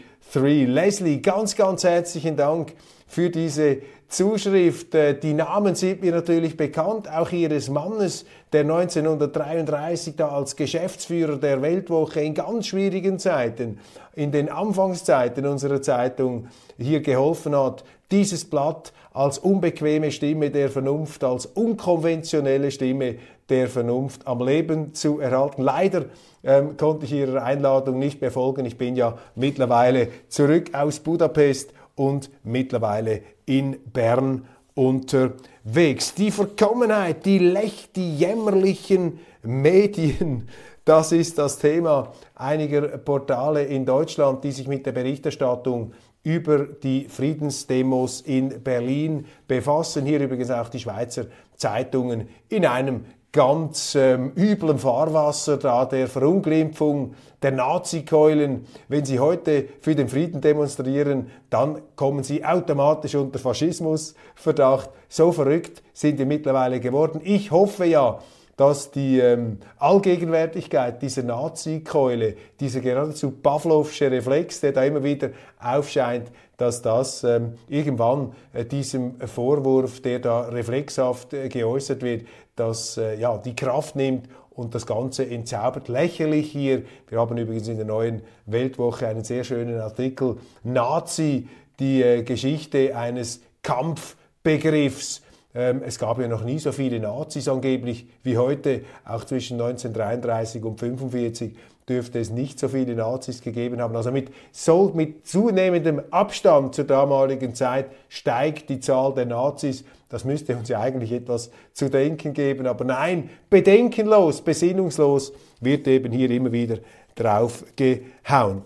Leslie, 0.67 1.21
ganz, 1.21 1.55
ganz 1.55 1.83
herzlichen 1.83 2.35
Dank 2.37 2.73
für 3.07 3.29
diese 3.29 3.79
Zuschrift. 4.09 4.93
Äh, 4.95 5.19
die 5.19 5.33
Namen 5.33 5.75
sind 5.75 6.01
mir 6.01 6.11
natürlich 6.11 6.57
bekannt, 6.57 7.09
auch 7.09 7.31
Ihres 7.31 7.69
Mannes, 7.69 8.25
der 8.51 8.61
1933 8.61 10.15
da 10.15 10.29
als 10.29 10.55
Geschäftsführer 10.55 11.37
der 11.37 11.61
Weltwoche 11.61 12.21
in 12.21 12.33
ganz 12.33 12.67
schwierigen 12.67 13.19
Zeiten, 13.19 13.79
in 14.15 14.31
den 14.31 14.49
Anfangszeiten 14.49 15.45
unserer 15.45 15.81
Zeitung 15.81 16.47
hier 16.77 17.01
geholfen 17.01 17.55
hat, 17.55 17.83
dieses 18.11 18.45
Blatt 18.45 18.91
als 19.11 19.39
unbequeme 19.39 20.11
Stimme 20.11 20.51
der 20.51 20.69
Vernunft, 20.69 21.23
als 21.23 21.45
unkonventionelle 21.45 22.71
Stimme 22.71 23.15
der 23.49 23.67
Vernunft 23.67 24.27
am 24.27 24.45
Leben 24.45 24.93
zu 24.93 25.19
erhalten. 25.19 25.63
Leider 25.63 26.05
ähm, 26.43 26.77
konnte 26.77 27.05
ich 27.05 27.13
Ihrer 27.13 27.43
Einladung 27.43 27.97
nicht 27.97 28.21
mehr 28.21 28.31
folgen. 28.31 28.65
Ich 28.65 28.77
bin 28.77 28.95
ja 28.95 29.17
mittlerweile 29.35 30.09
zurück 30.27 30.73
aus 30.73 30.99
Budapest 30.99 31.73
und 31.95 32.29
mittlerweile 32.43 33.21
in 33.45 33.77
Bern 33.91 34.45
unterwegs. 34.75 36.13
Die 36.13 36.31
Verkommenheit, 36.31 37.25
die 37.25 37.39
Lech, 37.39 37.89
die 37.95 38.15
jämmerlichen 38.15 39.19
Medien, 39.43 40.47
das 40.85 41.11
ist 41.11 41.37
das 41.37 41.59
Thema 41.59 42.13
einiger 42.35 42.81
Portale 42.97 43.63
in 43.63 43.85
Deutschland, 43.85 44.43
die 44.43 44.51
sich 44.51 44.67
mit 44.67 44.85
der 44.85 44.91
Berichterstattung 44.91 45.91
über 46.23 46.65
die 46.65 47.07
Friedensdemos 47.07 48.21
in 48.21 48.61
Berlin 48.63 49.25
befassen. 49.47 50.05
Hier 50.05 50.19
übrigens 50.19 50.51
auch 50.51 50.69
die 50.69 50.79
Schweizer 50.79 51.25
Zeitungen 51.55 52.29
in 52.49 52.65
einem 52.65 53.05
ganz 53.31 53.93
ähm, 53.95 54.31
üblem 54.35 54.79
Fahrwasser 54.79 55.57
da 55.57 55.85
der 55.85 56.07
Verunglimpfung 56.07 57.13
der 57.41 57.51
Nazikeulen. 57.51 58.65
Wenn 58.87 59.05
sie 59.05 59.19
heute 59.19 59.67
für 59.81 59.95
den 59.95 60.09
Frieden 60.09 60.41
demonstrieren, 60.41 61.29
dann 61.49 61.81
kommen 61.95 62.23
sie 62.23 62.43
automatisch 62.43 63.15
unter 63.15 63.37
Faschismusverdacht. 63.37 64.89
So 65.07 65.31
verrückt 65.31 65.83
sind 65.93 66.17
wir 66.17 66.25
mittlerweile 66.25 66.79
geworden. 66.79 67.21
Ich 67.23 67.51
hoffe 67.51 67.85
ja, 67.85 68.19
dass 68.59 68.91
die 68.91 69.19
ähm, 69.19 69.57
Allgegenwärtigkeit 69.77 71.01
dieser 71.01 71.23
Nazi-Keule, 71.23 72.35
dieser 72.59 72.81
geradezu 72.81 73.31
Pavlovsche 73.31 74.11
Reflex, 74.11 74.59
der 74.59 74.73
da 74.73 74.83
immer 74.83 75.01
wieder 75.01 75.29
aufscheint, 75.61 76.29
dass 76.57 76.81
das 76.81 77.23
ähm, 77.23 77.53
irgendwann 77.69 78.33
äh, 78.51 78.65
diesem 78.65 79.17
Vorwurf, 79.21 80.01
der 80.01 80.19
da 80.19 80.41
reflexhaft 80.41 81.33
äh, 81.33 81.47
geäußert 81.47 82.01
wird, 82.01 82.27
dass 82.57 82.97
äh, 82.97 83.17
ja, 83.17 83.37
die 83.37 83.55
Kraft 83.55 83.95
nimmt 83.95 84.27
und 84.49 84.75
das 84.75 84.85
Ganze 84.85 85.25
entzaubert. 85.25 85.87
Lächerlich 85.87 86.51
hier. 86.51 86.83
Wir 87.07 87.17
haben 87.17 87.37
übrigens 87.37 87.69
in 87.69 87.77
der 87.77 87.85
neuen 87.85 88.23
Weltwoche 88.45 89.07
einen 89.07 89.23
sehr 89.23 89.45
schönen 89.45 89.79
Artikel 89.79 90.35
Nazi, 90.65 91.47
die 91.79 92.03
äh, 92.03 92.23
Geschichte 92.23 92.93
eines 92.93 93.39
Kampfbegriffs 93.63 95.21
es 95.53 95.97
gab 95.97 96.19
ja 96.19 96.27
noch 96.27 96.43
nie 96.43 96.59
so 96.59 96.71
viele 96.71 96.99
Nazis 96.99 97.47
angeblich 97.47 98.07
wie 98.23 98.37
heute. 98.37 98.81
Auch 99.03 99.25
zwischen 99.25 99.59
1933 99.59 100.63
und 100.63 100.81
1945 100.81 101.55
dürfte 101.87 102.19
es 102.19 102.29
nicht 102.29 102.59
so 102.59 102.67
viele 102.67 102.93
Nazis 102.93 103.41
gegeben 103.41 103.81
haben. 103.81 103.95
Also 103.95 104.11
mit, 104.11 104.31
so, 104.51 104.91
mit 104.93 105.27
zunehmendem 105.27 106.03
Abstand 106.11 106.75
zur 106.75 106.85
damaligen 106.85 107.55
Zeit 107.55 107.87
steigt 108.09 108.69
die 108.69 108.79
Zahl 108.79 109.15
der 109.15 109.25
Nazis. 109.25 109.83
Das 110.09 110.23
müsste 110.23 110.55
uns 110.55 110.69
ja 110.69 110.79
eigentlich 110.79 111.11
etwas 111.11 111.49
zu 111.73 111.89
denken 111.89 112.33
geben. 112.33 112.67
Aber 112.67 112.85
nein, 112.85 113.31
bedenkenlos, 113.49 114.41
besinnungslos 114.41 115.33
wird 115.61 115.87
eben 115.87 116.11
hier 116.11 116.29
immer 116.29 116.51
wieder 116.51 116.77
drauf 117.15 117.65
gehauen. 117.75 118.61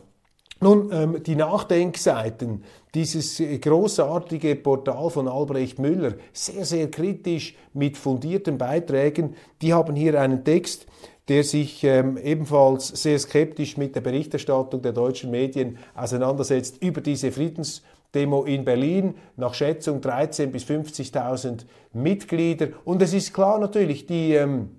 Nun, 0.63 0.89
ähm, 0.93 1.21
die 1.21 1.35
Nachdenkseiten, 1.35 2.63
dieses 2.95 3.43
großartige 3.59 4.55
Portal 4.55 5.09
von 5.09 5.27
Albrecht 5.27 5.77
Müller, 5.77 6.13
sehr, 6.31 6.63
sehr 6.63 6.89
kritisch 6.89 7.55
mit 7.73 7.97
fundierten 7.97 8.57
Beiträgen, 8.57 9.35
die 9.61 9.73
haben 9.73 9.97
hier 9.97 10.21
einen 10.21 10.45
Text, 10.45 10.85
der 11.27 11.43
sich 11.43 11.83
ähm, 11.83 12.17
ebenfalls 12.17 12.87
sehr 12.87 13.19
skeptisch 13.19 13.75
mit 13.75 13.93
der 13.95 14.01
Berichterstattung 14.01 14.81
der 14.81 14.93
deutschen 14.93 15.31
Medien 15.31 15.79
auseinandersetzt 15.95 16.81
über 16.81 17.01
diese 17.01 17.33
Friedensdemo 17.33 18.45
in 18.45 18.63
Berlin. 18.63 19.15
Nach 19.35 19.53
Schätzung 19.53 19.99
13.000 19.99 20.45
bis 20.47 20.63
50.000 20.63 21.65
Mitglieder. 21.91 22.69
Und 22.85 23.01
es 23.01 23.13
ist 23.13 23.33
klar 23.33 23.59
natürlich, 23.59 24.05
die 24.05 24.35
ähm, 24.35 24.69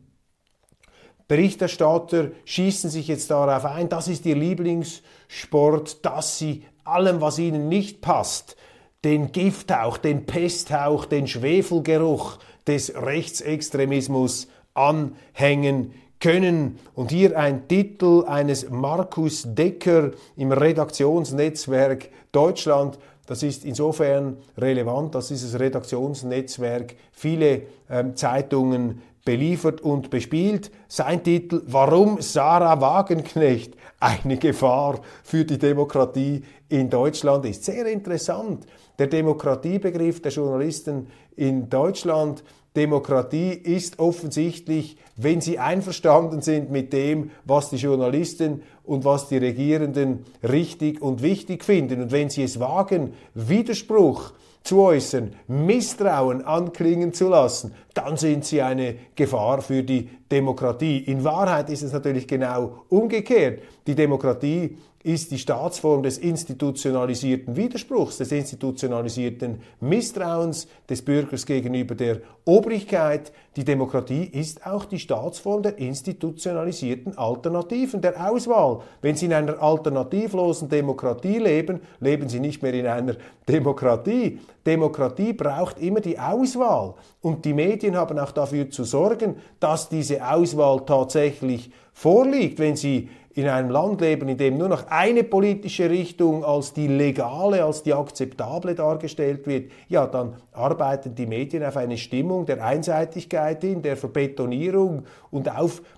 Berichterstatter 1.29 2.31
schießen 2.45 2.91
sich 2.91 3.09
jetzt 3.09 3.31
darauf 3.31 3.65
ein, 3.65 3.89
das 3.89 4.09
ist 4.09 4.27
ihr 4.27 4.37
Lieblingssport, 4.37 6.05
dass 6.05 6.39
sie 6.39 6.65
allem, 6.85 7.21
was 7.21 7.39
ihnen 7.39 7.69
nicht 7.69 8.01
passt, 8.03 8.57
den 9.05 9.33
Gifthauch, 9.33 9.99
den 9.99 10.27
Pesthauch, 10.27 11.05
den 11.05 11.27
Schwefelgeruch 11.27 12.39
des 12.67 12.95
Rechtsextremismus 12.95 14.49
anhängen 14.75 15.93
können. 16.21 16.79
Und 16.95 17.11
hier 17.11 17.39
ein 17.39 17.69
Titel 17.69 18.25
eines 18.27 18.71
Markus 18.71 19.45
Decker 19.47 20.13
im 20.37 20.53
Redaktionsnetzwerk 20.53 22.09
Deutschland. 22.33 22.99
Das 23.27 23.43
ist 23.43 23.65
insofern 23.65 24.39
relevant, 24.57 25.15
dass 25.15 25.29
dieses 25.29 25.59
Redaktionsnetzwerk 25.59 26.95
viele 27.13 27.63
ähm, 27.91 28.17
Zeitungen 28.17 29.03
beliefert 29.25 29.81
und 29.81 30.11
bespielt. 30.11 30.71
Sein 30.89 31.23
Titel 31.23 31.63
Warum 31.67 32.21
Sarah 32.21 32.81
Wagenknecht 32.81 33.75
eine 34.01 34.37
Gefahr 34.37 35.01
für 35.23 35.45
die 35.45 35.59
Demokratie 35.59 36.43
in 36.69 36.91
Deutschland 36.91 37.45
ist. 37.47 37.65
Sehr 37.65 37.87
interessant. 37.87 38.67
Der 38.99 39.07
Demokratiebegriff 39.07 40.21
der 40.21 40.33
Journalisten 40.33 41.09
in 41.37 41.69
Deutschland 41.69 42.45
Demokratie 42.77 43.53
ist 43.53 44.01
offensichtlich, 44.01 44.97
wenn 45.17 45.41
sie 45.41 45.61
einverstanden 45.61 46.43
sind 46.43 46.73
mit 46.73 46.93
dem, 46.93 47.31
was 47.45 47.71
die 47.71 47.77
Journalisten 47.77 48.63
und 48.83 49.05
was 49.05 49.29
die 49.29 49.37
Regierenden 49.39 50.25
richtig 50.43 51.01
und 51.01 51.23
wichtig 51.23 51.65
finden. 51.65 52.03
Und 52.03 52.13
wenn 52.13 52.31
sie 52.31 52.43
es 52.43 52.59
wagen, 52.59 53.15
Widerspruch 53.35 54.33
zu 54.65 54.81
äußern, 54.81 55.37
Misstrauen 55.47 56.43
anklingen 56.43 57.13
zu 57.13 57.29
lassen, 57.29 57.75
dann 57.93 58.17
sind 58.17 58.47
sie 58.47 58.63
eine 58.63 58.97
Gefahr 59.15 59.61
für 59.61 59.83
die 59.83 60.09
Demokratie. 60.33 60.99
In 60.99 61.23
Wahrheit 61.23 61.69
ist 61.69 61.83
es 61.83 61.93
natürlich 61.93 62.27
genau 62.27 62.85
umgekehrt. 62.89 63.61
Die 63.87 63.95
Demokratie 63.95 64.79
ist 65.05 65.31
die 65.31 65.39
Staatsform 65.39 66.03
des 66.03 66.17
institutionalisierten 66.17 67.55
Widerspruchs, 67.57 68.17
des 68.17 68.33
institutionalisierten 68.33 69.61
Misstrauens 69.81 70.67
des 70.89 71.03
Bürgers 71.03 71.45
gegenüber 71.45 71.95
der 71.95 72.23
Obrigkeit. 72.47 73.31
Die 73.57 73.65
Demokratie 73.65 74.25
ist 74.25 74.67
auch 74.67 74.87
die 74.87 74.99
Staatsform 74.99 75.63
der 75.63 75.79
institutionalisierten 75.79 77.19
Alternativen, 77.19 78.01
der 78.01 78.31
Auswahl. 78.31 78.81
Wenn 79.03 79.15
Sie 79.15 79.27
in 79.27 79.35
einer 79.35 79.63
alternativlosen 79.63 80.71
Demokratie 80.71 81.39
leben, 81.39 81.81
leben 82.01 82.31
Sie 82.31 82.41
nicht 82.41 82.63
mehr 82.63 82.73
in 82.73 82.87
einer 82.87 83.17
Demokratie. 83.47 84.41
Demokratie 84.65 85.35
braucht 85.35 85.79
immer 85.81 86.01
die 86.01 86.19
Auswahl. 86.19 86.95
Und 87.21 87.45
die 87.45 87.53
Medien 87.53 87.95
haben 87.95 88.19
auch 88.19 88.33
dafür 88.33 88.71
zu 88.71 88.85
sorgen, 88.85 89.37
dass 89.61 89.91
diese 89.91 90.27
Auswahl 90.27 90.81
tatsächlich 90.87 91.71
vorliegt. 91.93 92.59
Wenn 92.59 92.77
Sie 92.77 93.11
in 93.35 93.49
einem 93.49 93.71
Land 93.71 94.01
leben, 94.01 94.29
in 94.29 94.37
dem 94.37 94.57
nur 94.57 94.69
noch 94.69 94.87
eine 94.89 95.25
politische 95.25 95.91
Richtung 95.91 96.45
als 96.45 96.73
die 96.73 96.87
legale, 96.87 97.65
als 97.65 97.83
die 97.83 97.93
akzeptable 97.93 98.75
dargestellt 98.75 99.47
wird, 99.47 99.73
ja, 99.89 100.07
dann 100.07 100.37
arbeiten 100.53 101.15
die 101.15 101.27
Medien 101.27 101.65
auf 101.65 101.77
eine 101.77 101.99
Stimmung 101.99 102.47
der 102.47 102.65
Einseitigkeit 102.65 103.61
hin, 103.63 103.83
der 103.83 103.97
Verbetonierung 103.97 105.05
und 105.33 105.49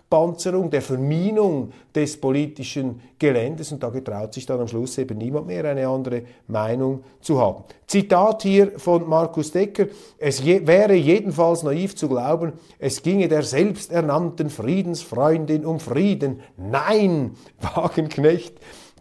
Aufpanzerung, 0.08 0.70
der 0.70 0.82
Verminung 0.82 1.72
des 1.94 2.20
politischen 2.20 3.00
Geländes 3.18 3.72
und 3.72 3.82
da 3.82 3.88
getraut 3.88 4.32
sich 4.34 4.46
dann 4.46 4.60
am 4.60 4.68
Schluss 4.68 4.98
eben 4.98 5.18
niemand 5.18 5.48
mehr 5.48 5.64
eine 5.64 5.88
andere 5.88 6.22
Meinung 6.46 7.02
zu 7.20 7.40
haben. 7.40 7.64
Zitat 7.86 8.42
hier 8.42 8.78
von 8.78 9.08
Markus 9.08 9.50
Decker, 9.50 9.86
es 10.18 10.42
je, 10.42 10.64
wäre 10.66 10.94
jedenfalls 10.94 11.64
naiv 11.64 11.96
zu 11.96 12.08
glauben, 12.08 12.52
es 12.78 13.02
ginge 13.02 13.26
der 13.26 13.42
selbsternannten 13.42 14.48
Friedensfreundin 14.48 15.66
um 15.66 15.80
Frieden. 15.80 16.40
Nein, 16.56 17.32
Wagenknecht, 17.75 18.54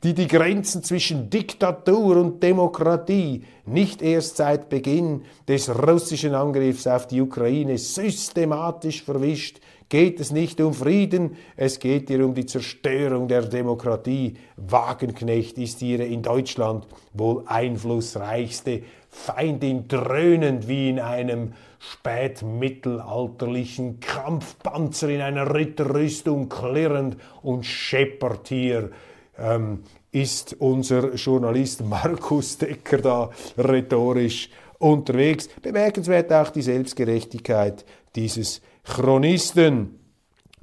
die 0.04 0.14
die 0.14 0.28
Grenzen 0.28 0.84
zwischen 0.84 1.30
Diktatur 1.30 2.18
und 2.18 2.42
Demokratie 2.42 3.44
nicht 3.66 4.02
erst 4.02 4.38
seit 4.38 4.70
Beginn 4.70 5.24
des 5.48 5.70
russischen 5.70 6.36
Angriffs 6.36 6.86
auf 6.86 7.08
die 7.08 7.22
Ukraine 7.22 7.78
systematisch 7.78 9.04
verwischt, 9.04 9.60
geht 9.90 10.20
es 10.20 10.32
nicht 10.32 10.60
um 10.62 10.74
Frieden, 10.74 11.36
es 11.56 11.80
geht 11.80 12.10
hier 12.10 12.26
um 12.26 12.34
die 12.34 12.46
Zerstörung 12.46 13.28
der 13.28 13.42
Demokratie. 13.44 14.36
Wagenknecht 14.58 15.58
ist 15.58 15.82
ihre 15.82 16.06
in 16.06 16.22
Deutschland 16.22 16.86
wohl 17.14 17.44
einflussreichste 17.46 18.84
Feindin, 19.10 19.88
dröhnend 19.88 20.68
wie 20.68 20.90
in 20.90 21.00
einem 21.00 21.54
spätmittelalterlichen 21.80 24.00
Kampfpanzer 24.00 25.10
in 25.10 25.22
einer 25.22 25.54
Ritterrüstung, 25.54 26.50
klirrend 26.50 27.18
und 27.42 27.66
scheppert 27.66 28.50
hier. 28.50 28.92
Ähm, 29.38 29.84
ist 30.12 30.56
unser 30.60 31.16
Journalist 31.16 31.84
Markus 31.84 32.58
Decker 32.58 33.00
da 33.00 33.30
rhetorisch 33.58 34.50
unterwegs. 34.80 35.50
Bemerkenswert 35.62 36.32
auch 36.32 36.52
die 36.52 36.62
Selbstgerechtigkeit 36.62 37.84
dieses 38.16 38.62
Chronisten. 38.86 40.00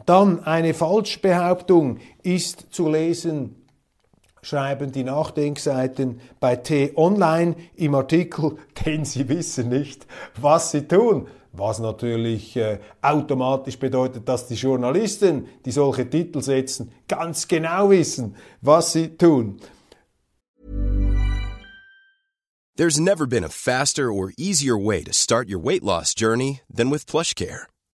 Dann 0.07 0.43
eine 0.45 0.75
Falschbehauptung 0.75 1.99
ist 2.23 2.67
zu 2.71 2.89
lesen 2.89 3.63
schreiben 4.43 4.91
die 4.91 5.05
Nachdenkseiten 5.05 6.21
bei 6.41 6.57
T-Online 6.57 7.55
im 7.77 7.95
Artikel, 7.95 8.59
denn 8.85 9.05
sie 9.05 9.29
wissen 9.29 9.69
nicht, 9.69 10.07
was 10.41 10.73
sie 10.73 10.87
tun. 10.87 11.29
Was 11.55 11.81
natürlich 11.81 12.57
äh, 12.57 12.79
automatisch 13.03 13.79
bedeutet, 13.79 14.27
dass 14.27 14.49
die 14.49 14.55
Journalisten, 14.55 15.49
die 15.67 15.71
solche 15.71 16.09
Titel 16.09 16.41
setzen, 16.41 16.93
ganz 17.07 17.47
genau 17.47 17.91
wissen, 17.91 18.37
was 18.63 18.93
sie 18.93 19.17
tun. 19.19 19.61
There's 22.77 22.99
never 22.99 23.27
been 23.27 23.45
a 23.45 23.51
faster 23.51 24.11
or 24.11 24.33
easier 24.39 24.79
way 24.79 25.05
to 25.05 25.13
start 25.13 25.51
your 25.51 25.63
weight 25.63 25.85
loss 25.85 26.15
journey 26.15 26.63
than 26.75 26.91
with 26.91 27.05
PlushCare. 27.05 27.67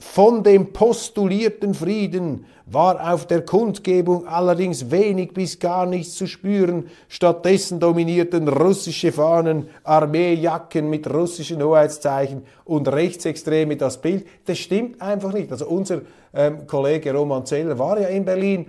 Von 0.00 0.44
dem 0.44 0.72
postulierten 0.72 1.74
Frieden 1.74 2.44
war 2.66 3.12
auf 3.12 3.26
der 3.26 3.44
Kundgebung 3.44 4.28
allerdings 4.28 4.92
wenig 4.92 5.32
bis 5.32 5.58
gar 5.58 5.86
nichts 5.86 6.14
zu 6.14 6.28
spüren. 6.28 6.86
Stattdessen 7.08 7.80
dominierten 7.80 8.46
russische 8.46 9.10
Fahnen, 9.10 9.68
Armeejacken 9.82 10.88
mit 10.88 11.12
russischen 11.12 11.60
Hoheitszeichen 11.60 12.42
und 12.64 12.86
Rechtsextreme 12.86 13.76
das 13.76 14.00
Bild. 14.00 14.24
Das 14.44 14.58
stimmt 14.58 15.02
einfach 15.02 15.32
nicht. 15.32 15.50
Also 15.50 15.66
unser 15.66 16.02
ähm, 16.32 16.66
Kollege 16.68 17.12
Roman 17.12 17.44
Zeller 17.44 17.76
war 17.76 17.98
ja 17.98 18.06
in 18.06 18.24
Berlin 18.24 18.66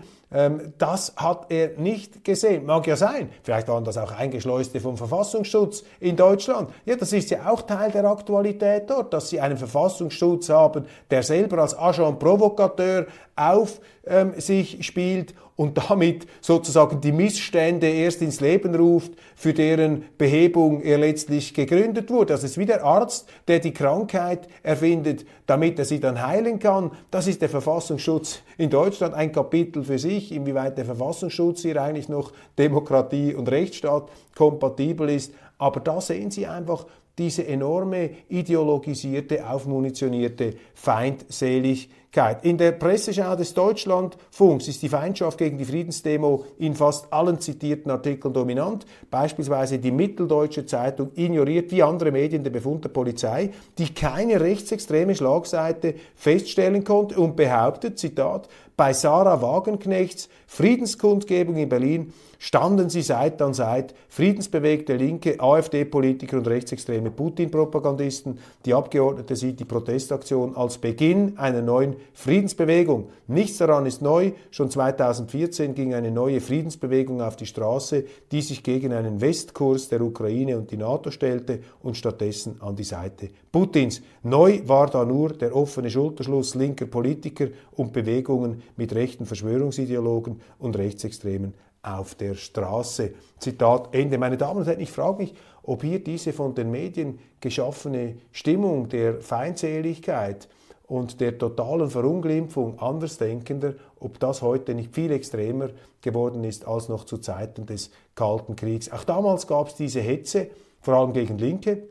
das 0.77 1.13
hat 1.15 1.47
er 1.49 1.69
nicht 1.77 2.23
gesehen. 2.23 2.65
Mag 2.65 2.85
ja 2.85 2.95
sein. 2.95 3.31
Vielleicht 3.41 3.67
waren 3.67 3.83
das 3.83 3.97
auch 3.97 4.11
Eingeschleuste 4.11 4.79
vom 4.79 4.95
Verfassungsschutz 4.95 5.83
in 5.99 6.15
Deutschland. 6.15 6.69
Ja, 6.85 6.95
das 6.95 7.13
ist 7.13 7.31
ja 7.31 7.49
auch 7.49 7.63
Teil 7.63 7.89
der 7.91 8.05
Aktualität 8.05 8.89
dort, 8.89 9.11
dass 9.11 9.29
sie 9.29 9.39
einen 9.39 9.57
Verfassungsschutz 9.57 10.49
haben, 10.49 10.85
der 11.09 11.23
selber 11.23 11.57
als 11.57 11.75
Agent 11.75 12.19
Provocateur 12.19 13.07
auf 13.35 13.79
ähm, 14.05 14.33
sich 14.39 14.85
spielt 14.85 15.33
und 15.59 15.77
damit 15.89 16.25
sozusagen 16.39 17.01
die 17.01 17.11
Missstände 17.11 17.89
erst 17.89 18.21
ins 18.21 18.39
Leben 18.39 18.73
ruft, 18.75 19.11
für 19.35 19.53
deren 19.53 20.05
Behebung 20.17 20.79
er 20.79 20.99
letztlich 20.99 21.53
gegründet 21.53 22.09
wurde. 22.09 22.27
Das 22.27 22.45
ist 22.45 22.57
wie 22.57 22.65
der 22.65 22.81
Arzt, 22.81 23.27
der 23.45 23.59
die 23.59 23.73
Krankheit 23.73 24.47
erfindet, 24.63 25.25
damit 25.47 25.77
er 25.77 25.83
sie 25.83 25.99
dann 25.99 26.25
heilen 26.25 26.59
kann. 26.59 26.91
Das 27.11 27.27
ist 27.27 27.41
der 27.41 27.49
Verfassungsschutz 27.49 28.39
in 28.57 28.69
Deutschland 28.69 29.13
ein 29.13 29.33
Kapitel 29.33 29.83
für 29.83 29.99
sich, 29.99 30.31
inwieweit 30.31 30.77
der 30.77 30.85
Verfassungsschutz 30.85 31.63
hier 31.63 31.81
eigentlich 31.81 32.07
noch 32.07 32.31
Demokratie 32.57 33.35
und 33.35 33.51
Rechtsstaat 33.51 34.07
kompatibel 34.37 35.09
ist. 35.09 35.33
Aber 35.57 35.81
da 35.81 35.99
sehen 35.99 36.31
Sie 36.31 36.47
einfach 36.47 36.85
diese 37.17 37.45
enorme 37.45 38.11
ideologisierte, 38.29 39.45
aufmunitionierte 39.45 40.53
Feindseligkeit 40.73 41.98
Öffentlichkeit. 42.09 42.43
In 42.43 42.57
der 42.57 42.71
Presseschau 42.71 43.35
des 43.35 43.53
Deutschlandfunks 43.53 44.67
ist 44.67 44.81
die 44.81 44.89
Feindschaft 44.89 45.37
gegen 45.37 45.57
die 45.57 45.65
Friedensdemo 45.65 46.45
in 46.57 46.73
fast 46.73 47.11
allen 47.13 47.39
zitierten 47.39 47.91
Artikeln 47.91 48.33
dominant. 48.33 48.85
Beispielsweise 49.11 49.79
die 49.79 49.91
Mitteldeutsche 49.91 50.65
Zeitung 50.65 51.11
ignoriert 51.15 51.71
wie 51.71 51.83
andere 51.83 52.11
Medien 52.11 52.43
den 52.43 52.53
Befund 52.53 52.83
der 52.83 52.89
Polizei, 52.89 53.51
die 53.77 53.93
keine 53.93 54.41
rechtsextreme 54.41 55.15
Schlagseite 55.15 55.95
feststellen 56.15 56.83
konnte 56.83 57.19
und 57.19 57.35
behauptet, 57.35 57.99
Zitat, 57.99 58.47
bei 58.79 58.93
Sarah 58.93 59.41
Wagenknechts 59.41 60.29
Friedenskundgebung 60.47 61.57
in 61.57 61.67
Berlin 61.67 62.13
standen 62.37 62.89
sie 62.89 63.01
Seite 63.01 63.43
an 63.43 63.53
Seite, 63.53 63.93
friedensbewegte 64.07 64.95
Linke, 64.95 65.37
AfD-Politiker 65.37 66.37
und 66.37 66.47
rechtsextreme 66.47 67.11
Putin-Propagandisten. 67.11 68.39
Die 68.65 68.73
Abgeordnete 68.73 69.35
sieht 69.35 69.59
die 69.59 69.65
Protestaktion 69.65 70.55
als 70.55 70.77
Beginn 70.77 71.37
einer 71.37 71.61
neuen 71.61 71.97
Friedensbewegung. 72.13 73.09
Nichts 73.27 73.57
daran 73.57 73.85
ist 73.85 74.01
neu. 74.01 74.31
Schon 74.49 74.71
2014 74.71 75.75
ging 75.75 75.93
eine 75.93 76.09
neue 76.09 76.39
Friedensbewegung 76.39 77.21
auf 77.21 77.35
die 77.35 77.47
Straße, 77.47 78.05
die 78.31 78.41
sich 78.41 78.63
gegen 78.63 78.93
einen 78.93 79.19
Westkurs 79.19 79.89
der 79.89 79.99
Ukraine 79.99 80.57
und 80.57 80.71
die 80.71 80.77
NATO 80.77 81.11
stellte 81.11 81.59
und 81.83 81.97
stattdessen 81.97 82.61
an 82.61 82.77
die 82.77 82.85
Seite 82.85 83.27
Putins. 83.51 84.01
Neu 84.21 84.61
war 84.65 84.89
da 84.89 85.05
nur 85.05 85.33
der 85.33 85.55
offene 85.55 85.89
Schulterschluss 85.89 86.55
linker 86.55 86.85
Politiker 86.85 87.47
und 87.71 87.93
Bewegungen 87.93 88.61
mit 88.75 88.93
rechten 88.93 89.25
Verschwörungsideologen 89.25 90.41
und 90.59 90.77
Rechtsextremen 90.77 91.53
auf 91.81 92.15
der 92.15 92.35
Straße. 92.35 93.13
Zitat 93.39 93.89
Ende. 93.93 94.17
Meine 94.17 94.37
Damen 94.37 94.59
und 94.59 94.67
Herren, 94.67 94.81
ich 94.81 94.91
frage 94.91 95.23
mich, 95.23 95.33
ob 95.63 95.83
hier 95.83 96.03
diese 96.03 96.33
von 96.33 96.53
den 96.53 96.71
Medien 96.71 97.19
geschaffene 97.39 98.17
Stimmung 98.31 98.89
der 98.89 99.21
Feindseligkeit 99.21 100.47
und 100.87 101.21
der 101.21 101.37
totalen 101.37 101.89
Verunglimpfung 101.89 102.79
Andersdenkender, 102.79 103.75
ob 103.99 104.19
das 104.19 104.41
heute 104.41 104.73
nicht 104.73 104.93
viel 104.93 105.11
extremer 105.11 105.69
geworden 106.01 106.43
ist 106.43 106.67
als 106.67 106.89
noch 106.89 107.05
zu 107.05 107.17
Zeiten 107.17 107.65
des 107.65 107.91
Kalten 108.15 108.55
Kriegs. 108.55 108.91
Auch 108.91 109.03
damals 109.03 109.47
gab 109.47 109.67
es 109.67 109.75
diese 109.75 110.01
Hetze, 110.01 110.49
vor 110.81 110.95
allem 110.95 111.13
gegen 111.13 111.37
Linke, 111.37 111.83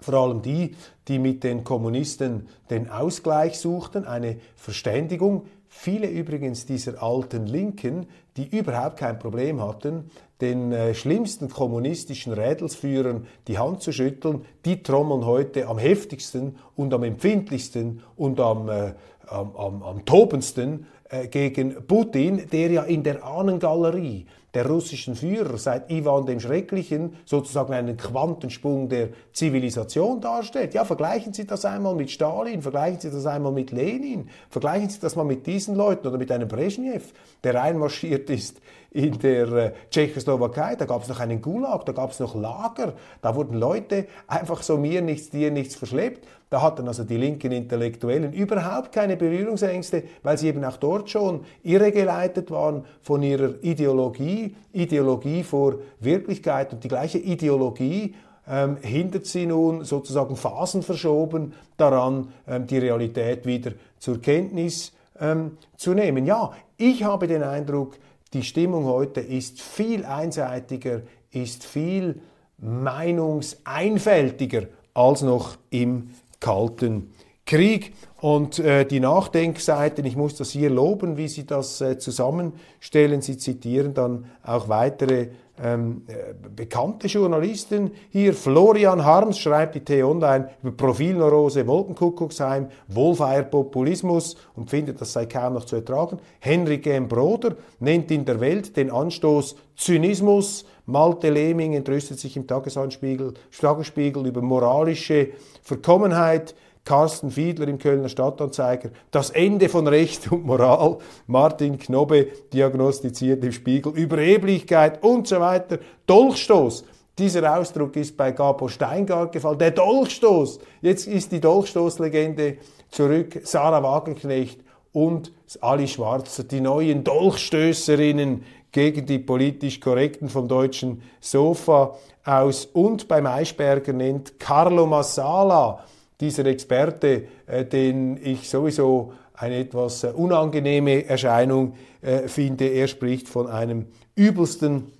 vor 0.00 0.14
allem 0.14 0.42
die, 0.42 0.74
die 1.08 1.18
mit 1.18 1.44
den 1.44 1.64
Kommunisten 1.64 2.48
den 2.70 2.90
Ausgleich 2.90 3.58
suchten, 3.58 4.04
eine 4.04 4.36
Verständigung. 4.56 5.46
Viele 5.68 6.08
übrigens 6.08 6.66
dieser 6.66 7.02
alten 7.02 7.46
Linken, 7.46 8.06
die 8.36 8.48
überhaupt 8.56 8.98
kein 8.98 9.18
Problem 9.18 9.60
hatten, 9.60 10.10
den 10.40 10.72
äh, 10.72 10.94
schlimmsten 10.94 11.48
kommunistischen 11.48 12.32
Rädelsführern 12.32 13.26
die 13.48 13.58
Hand 13.58 13.82
zu 13.82 13.92
schütteln, 13.92 14.44
die 14.64 14.82
trommeln 14.82 15.24
heute 15.24 15.66
am 15.66 15.78
heftigsten 15.78 16.56
und 16.74 16.92
am 16.92 17.02
empfindlichsten 17.02 18.02
und 18.16 18.38
am, 18.40 18.68
äh, 18.68 18.92
am, 19.26 19.56
am, 19.56 19.82
am 19.82 20.04
tobendsten 20.04 20.86
gegen 21.30 21.86
Putin, 21.86 22.48
der 22.50 22.70
ja 22.70 22.82
in 22.82 23.02
der 23.02 23.24
Ahnengalerie 23.24 24.26
der 24.56 24.66
russischen 24.66 25.14
Führer 25.14 25.58
seit 25.58 25.90
Ivan 25.90 26.24
dem 26.24 26.40
Schrecklichen 26.40 27.16
sozusagen 27.26 27.74
einen 27.74 27.98
Quantensprung 27.98 28.88
der 28.88 29.10
Zivilisation 29.34 30.18
darstellt. 30.18 30.72
Ja, 30.72 30.86
vergleichen 30.86 31.34
Sie 31.34 31.46
das 31.46 31.66
einmal 31.66 31.94
mit 31.94 32.10
Stalin, 32.10 32.62
vergleichen 32.62 32.98
Sie 32.98 33.10
das 33.10 33.26
einmal 33.26 33.52
mit 33.52 33.70
Lenin, 33.70 34.30
vergleichen 34.48 34.88
Sie 34.88 34.98
das 34.98 35.14
mal 35.14 35.24
mit 35.24 35.46
diesen 35.46 35.74
Leuten 35.74 36.06
oder 36.06 36.16
mit 36.16 36.32
einem 36.32 36.48
Brezhnev, 36.48 37.12
der 37.44 37.62
einmarschiert 37.62 38.30
ist 38.30 38.62
in 38.90 39.18
der 39.18 39.52
äh, 39.52 39.72
Tschechoslowakei, 39.90 40.76
da 40.76 40.84
gab 40.84 41.02
es 41.02 41.08
noch 41.08 41.20
einen 41.20 41.42
Gulag, 41.42 41.84
da 41.84 41.92
gab 41.92 42.10
es 42.10 42.20
noch 42.20 42.34
Lager, 42.34 42.94
da 43.20 43.34
wurden 43.34 43.58
Leute 43.58 44.06
einfach 44.26 44.62
so 44.62 44.76
mir 44.76 45.02
nichts, 45.02 45.30
dir 45.30 45.50
nichts 45.50 45.74
verschleppt. 45.74 46.26
Da 46.48 46.62
hatten 46.62 46.86
also 46.86 47.02
die 47.02 47.16
linken 47.16 47.50
Intellektuellen 47.50 48.32
überhaupt 48.32 48.92
keine 48.92 49.16
Berührungsängste, 49.16 50.04
weil 50.22 50.38
sie 50.38 50.48
eben 50.48 50.64
auch 50.64 50.76
dort 50.76 51.10
schon 51.10 51.40
irregeleitet 51.64 52.50
waren 52.52 52.84
von 53.02 53.22
ihrer 53.22 53.62
Ideologie, 53.62 54.54
Ideologie 54.72 55.42
vor 55.42 55.76
Wirklichkeit 55.98 56.72
und 56.72 56.84
die 56.84 56.88
gleiche 56.88 57.18
Ideologie 57.18 58.14
ähm, 58.48 58.76
hindert 58.80 59.26
sie 59.26 59.46
nun 59.46 59.84
sozusagen 59.84 60.36
phasenverschoben 60.36 61.52
daran, 61.76 62.28
ähm, 62.46 62.66
die 62.66 62.78
Realität 62.78 63.44
wieder 63.44 63.72
zur 63.98 64.20
Kenntnis 64.20 64.92
ähm, 65.20 65.58
zu 65.76 65.94
nehmen. 65.94 66.26
Ja, 66.26 66.52
ich 66.76 67.02
habe 67.02 67.26
den 67.26 67.42
Eindruck, 67.42 67.96
die 68.36 68.42
Stimmung 68.42 68.84
heute 68.84 69.20
ist 69.20 69.62
viel 69.62 70.04
einseitiger, 70.04 71.00
ist 71.30 71.64
viel 71.64 72.20
meinungseinfältiger 72.58 74.66
als 74.92 75.22
noch 75.22 75.56
im 75.70 76.10
Kalten 76.38 77.14
Krieg. 77.46 77.94
Und 78.20 78.58
äh, 78.58 78.84
die 78.84 79.00
Nachdenkseiten, 79.00 80.04
ich 80.04 80.16
muss 80.16 80.34
das 80.36 80.50
hier 80.50 80.70
loben, 80.70 81.16
wie 81.16 81.28
Sie 81.28 81.46
das 81.46 81.80
äh, 81.80 81.98
zusammenstellen. 81.98 83.22
Sie 83.22 83.38
zitieren 83.38 83.94
dann 83.94 84.26
auch 84.42 84.68
weitere 84.68 85.28
ähm, 85.62 86.02
äh, 86.08 86.34
bekannte 86.54 87.06
Journalisten 87.06 87.90
hier. 88.10 88.34
Florian 88.34 89.04
Harms 89.04 89.38
schreibt 89.38 89.74
die 89.74 89.80
T-Online 89.80 90.50
über 90.62 90.72
Profilneurose 90.72 91.66
Wolkenkuckucksheim, 91.66 92.68
Wohlfeierpopulismus 92.88 94.36
und 94.54 94.70
findet, 94.70 95.00
das 95.00 95.12
sei 95.12 95.26
kaum 95.26 95.54
noch 95.54 95.64
zu 95.64 95.76
ertragen. 95.76 96.18
Henrik 96.40 96.86
M. 96.86 97.08
Broder 97.08 97.56
nennt 97.80 98.10
in 98.10 98.24
der 98.24 98.40
Welt 98.40 98.76
den 98.76 98.90
Anstoß 98.90 99.56
Zynismus. 99.76 100.64
Malte 100.86 101.30
Lehming 101.30 101.74
entrüstet 101.74 102.18
sich 102.18 102.36
im 102.36 102.46
Tagesspiegel, 102.46 103.34
Tagesspiegel 103.58 104.26
über 104.26 104.42
moralische 104.42 105.28
Verkommenheit. 105.62 106.54
Carsten 106.86 107.32
Fiedler 107.32 107.68
im 107.68 107.78
Kölner 107.78 108.08
Stadtanzeiger, 108.08 108.90
das 109.10 109.30
Ende 109.30 109.68
von 109.68 109.86
Recht 109.88 110.30
und 110.32 110.46
Moral, 110.46 110.98
Martin 111.26 111.78
Knobbe 111.78 112.28
diagnostiziert 112.52 113.44
im 113.44 113.52
Spiegel, 113.52 113.92
Überheblichkeit 113.92 115.02
und 115.02 115.26
so 115.26 115.40
weiter, 115.40 115.78
Dolchstoß. 116.06 116.84
Dieser 117.18 117.58
Ausdruck 117.58 117.96
ist 117.96 118.16
bei 118.16 118.30
Gabo 118.30 118.68
Steingart 118.68 119.32
gefallen. 119.32 119.58
Der 119.58 119.70
Dolchstoß. 119.70 120.60
Jetzt 120.82 121.06
ist 121.08 121.32
die 121.32 121.40
Dolchstoßlegende 121.40 122.58
zurück. 122.90 123.40
Sarah 123.42 123.82
Wagenknecht 123.82 124.60
und 124.92 125.32
Ali 125.60 125.88
Schwarzer, 125.88 126.44
die 126.44 126.60
neuen 126.60 127.02
Dolchstößerinnen 127.02 128.44
gegen 128.70 129.06
die 129.06 129.18
politisch 129.18 129.80
Korrekten 129.80 130.28
vom 130.28 130.46
deutschen 130.46 131.02
Sofa 131.18 131.96
aus. 132.24 132.66
Und 132.66 133.08
beim 133.08 133.26
Eisberger 133.26 133.94
nennt 133.94 134.38
Carlo 134.38 134.86
Massala 134.86 135.84
dieser 136.20 136.46
Experte, 136.46 137.24
äh, 137.46 137.64
den 137.64 138.20
ich 138.22 138.48
sowieso 138.48 139.12
eine 139.34 139.58
etwas 139.58 140.04
äh, 140.04 140.08
unangenehme 140.08 141.06
Erscheinung 141.06 141.74
äh, 142.00 142.28
finde, 142.28 142.66
er 142.66 142.86
spricht 142.88 143.28
von 143.28 143.46
einem 143.46 143.86
übelsten 144.14 144.92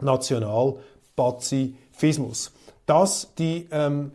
Nationalpazifismus. 0.00 2.52
Dass 2.86 3.34
die 3.36 3.68
ähm, 3.70 4.12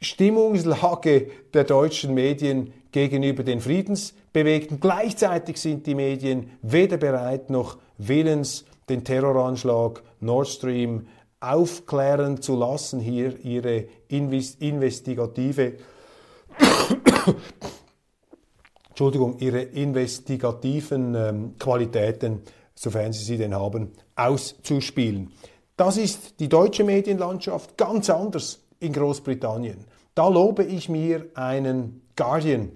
Stimmungslage 0.00 1.30
der 1.52 1.64
deutschen 1.64 2.14
Medien 2.14 2.72
gegenüber 2.92 3.42
den 3.42 3.60
Friedensbewegten, 3.60 4.80
gleichzeitig 4.80 5.58
sind 5.58 5.86
die 5.86 5.94
Medien 5.94 6.50
weder 6.62 6.96
bereit 6.96 7.50
noch 7.50 7.76
willens, 7.98 8.64
den 8.88 9.04
Terroranschlag 9.04 10.02
Nord 10.20 10.48
Stream 10.48 11.06
aufklären 11.52 12.42
zu 12.42 12.56
lassen, 12.56 13.00
hier 13.00 13.38
ihre 13.44 13.86
investigative 14.08 15.74
Entschuldigung, 18.88 19.38
ihre 19.40 19.60
investigativen 19.60 21.14
ähm, 21.14 21.54
Qualitäten, 21.58 22.42
sofern 22.74 23.12
sie 23.12 23.24
sie 23.24 23.36
denn 23.36 23.54
haben, 23.54 23.92
auszuspielen. 24.14 25.32
Das 25.76 25.98
ist 25.98 26.40
die 26.40 26.48
deutsche 26.48 26.84
Medienlandschaft 26.84 27.76
ganz 27.76 28.08
anders 28.08 28.62
in 28.80 28.94
Großbritannien. 28.94 29.84
Da 30.14 30.28
lobe 30.28 30.64
ich 30.64 30.88
mir 30.88 31.26
einen 31.34 32.00
Guardian, 32.16 32.72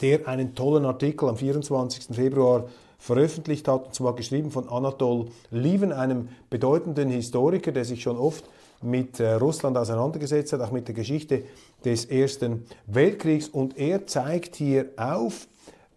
der 0.00 0.26
einen 0.26 0.56
tollen 0.56 0.84
Artikel 0.84 1.28
am 1.28 1.36
24. 1.36 2.16
Februar 2.16 2.64
veröffentlicht 3.00 3.66
hat, 3.66 3.86
und 3.86 3.94
zwar 3.94 4.14
geschrieben 4.14 4.50
von 4.50 4.68
Anatol 4.68 5.28
Lieven, 5.50 5.92
einem 5.92 6.28
bedeutenden 6.50 7.08
Historiker, 7.08 7.72
der 7.72 7.84
sich 7.84 8.02
schon 8.02 8.16
oft 8.16 8.44
mit 8.82 9.18
äh, 9.20 9.32
Russland 9.32 9.76
auseinandergesetzt 9.76 10.52
hat, 10.52 10.60
auch 10.60 10.70
mit 10.70 10.86
der 10.86 10.94
Geschichte 10.94 11.44
des 11.84 12.04
Ersten 12.04 12.66
Weltkriegs. 12.86 13.48
Und 13.48 13.78
er 13.78 14.06
zeigt 14.06 14.56
hier 14.56 14.90
auf, 14.96 15.48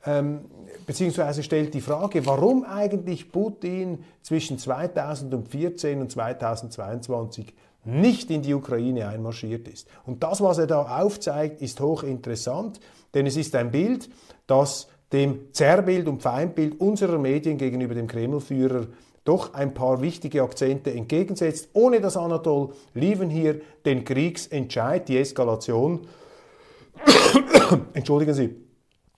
ähm, 0.05 0.45
beziehungsweise 0.85 1.43
stellt 1.43 1.73
die 1.73 1.81
Frage, 1.81 2.25
warum 2.25 2.63
eigentlich 2.63 3.31
Putin 3.31 4.05
zwischen 4.21 4.57
2014 4.57 6.01
und 6.01 6.11
2022 6.11 7.53
nicht 7.85 8.31
in 8.31 8.41
die 8.41 8.53
Ukraine 8.53 9.09
einmarschiert 9.09 9.67
ist. 9.67 9.87
Und 10.05 10.23
das, 10.23 10.39
was 10.39 10.57
er 10.57 10.67
da 10.67 11.01
aufzeigt, 11.01 11.61
ist 11.61 11.81
hochinteressant, 11.81 12.79
denn 13.13 13.27
es 13.27 13.35
ist 13.35 13.55
ein 13.55 13.71
Bild, 13.71 14.09
das 14.47 14.87
dem 15.13 15.53
Zerrbild 15.53 16.07
und 16.07 16.21
Feindbild 16.21 16.79
unserer 16.79 17.19
Medien 17.19 17.57
gegenüber 17.57 17.93
dem 17.93 18.07
Kremlführer 18.07 18.87
doch 19.23 19.53
ein 19.53 19.73
paar 19.73 20.01
wichtige 20.01 20.43
Akzente 20.43 20.91
entgegensetzt, 20.91 21.69
ohne 21.73 22.01
dass 22.01 22.17
Anatol 22.17 22.73
Lieven 22.93 23.29
hier 23.29 23.61
den 23.85 24.03
Kriegsentscheid, 24.03 25.07
die 25.07 25.17
Eskalation, 25.17 26.01
entschuldigen 27.93 28.33
Sie, 28.33 28.55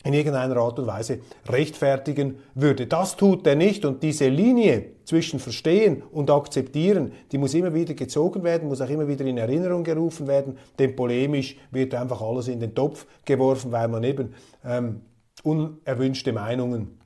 in 0.03 0.13
irgendeiner 0.13 0.58
Art 0.58 0.77
und 0.77 0.86
Weise 0.86 1.19
rechtfertigen 1.49 2.38
würde. 2.53 2.86
Das 2.86 3.17
tut 3.17 3.47
er 3.47 3.55
nicht 3.55 3.84
und 3.86 4.03
diese 4.03 4.27
Linie 4.27 4.91
zwischen 5.03 5.39
Verstehen 5.39 6.03
und 6.12 6.29
Akzeptieren, 6.29 7.12
die 7.31 7.39
muss 7.39 7.55
immer 7.55 7.73
wieder 7.73 7.95
gezogen 7.95 8.43
werden, 8.43 8.69
muss 8.69 8.81
auch 8.81 8.89
immer 8.89 9.08
wieder 9.08 9.25
in 9.25 9.39
Erinnerung 9.39 9.84
gerufen 9.84 10.27
werden, 10.27 10.60
denn 10.77 10.95
polemisch 10.95 11.58
wird 11.71 11.95
einfach 11.95 12.21
alles 12.21 12.47
in 12.47 12.60
den 12.60 12.75
Topf 12.75 13.08
geworfen, 13.25 13.71
weil 13.71 13.88
man 13.88 14.03
eben 14.03 14.36
ähm, 14.63 15.01
unerwünschte 15.45 16.34
Meinungen 16.34 16.99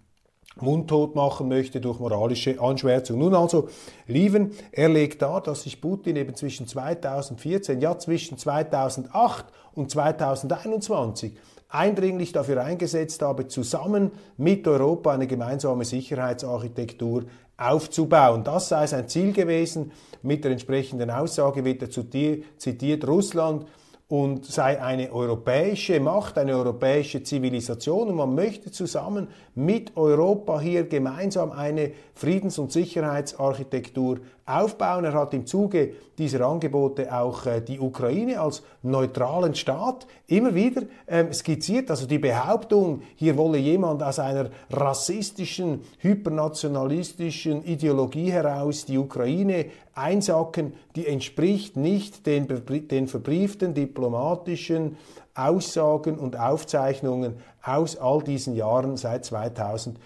mundtot 0.62 1.16
machen 1.16 1.48
möchte 1.48 1.80
durch 1.80 2.00
moralische 2.00 2.60
Anschwärzung. 2.60 3.20
Nun 3.20 3.34
also, 3.36 3.70
Lieven, 4.08 4.52
er 4.72 4.90
legt 4.90 5.22
dar, 5.22 5.42
dass 5.42 5.64
sich 5.64 5.80
Putin 5.80 6.16
eben 6.16 6.36
zwischen 6.36 6.68
2014, 6.68 7.80
ja 7.80 7.98
zwischen 7.98 8.38
2008 8.38 9.46
und 9.74 9.92
2021 9.92 11.38
eindringlich 11.70 12.32
dafür 12.32 12.64
eingesetzt 12.64 13.22
habe, 13.22 13.48
zusammen 13.48 14.12
mit 14.38 14.68
Europa 14.68 15.14
eine 15.14 15.28
gemeinsame 15.28 15.86
Sicherheitsarchitektur 15.86 17.26
aufzubauen. 17.58 18.44
Das 18.44 18.70
sei 18.70 18.88
sein 18.88 19.08
Ziel 19.08 19.34
gewesen. 19.34 19.92
Mit 20.24 20.44
der 20.44 20.52
entsprechenden 20.52 21.12
Aussage 21.12 21.64
wird 21.64 21.84
er 21.84 21.90
zitiert, 21.90 23.08
Russland 23.08 23.66
und 24.10 24.44
sei 24.44 24.82
eine 24.82 25.14
europäische 25.14 26.00
Macht, 26.00 26.40
eine 26.40 26.58
europäische 26.58 27.22
Zivilisation 27.22 28.10
und 28.10 28.16
man 28.16 28.34
möchte 28.34 28.72
zusammen 28.72 29.28
mit 29.54 29.96
Europa 29.96 30.60
hier 30.60 30.86
gemeinsam 30.88 31.52
eine 31.52 31.92
Friedens- 32.16 32.58
und 32.58 32.72
Sicherheitsarchitektur 32.72 34.18
aufbauen. 34.48 35.06
Er 35.06 35.14
hat 35.14 35.36
im 35.36 35.46
Zuge 35.46 35.94
dieser 36.18 36.42
Angebote 36.48 37.16
auch 37.16 37.46
äh, 37.46 37.62
die 37.62 37.80
Ukraine 37.80 38.42
als 38.42 38.64
neutralen 38.82 39.54
Staat 39.54 40.08
immer 40.26 40.56
wieder 40.56 40.82
ähm, 41.08 41.32
skizziert. 41.32 41.92
Also 41.92 42.08
die 42.08 42.18
Behauptung, 42.18 43.04
hier 43.16 43.38
wolle 43.38 43.60
jemand 43.60 44.02
aus 44.02 44.18
einer 44.18 44.50
rassistischen, 44.72 45.82
hypernationalistischen 46.00 47.64
Ideologie 47.64 48.32
heraus 48.32 48.86
die 48.86 48.98
Ukraine 48.98 49.68
einsacken, 50.00 50.74
die 50.96 51.06
entspricht 51.06 51.78
nicht 51.78 52.26
den, 52.26 52.48
den 52.88 53.08
verbrieften 53.08 53.74
diplomatischen 53.74 54.98
Aussagen 55.36 56.18
und 56.18 56.38
Aufzeichnungen 56.38 57.36
aus 57.62 57.98
all 57.98 58.24
diesen 58.24 58.56
Jahren 58.56 58.98
seit 58.98 59.26
2008. 59.26 60.00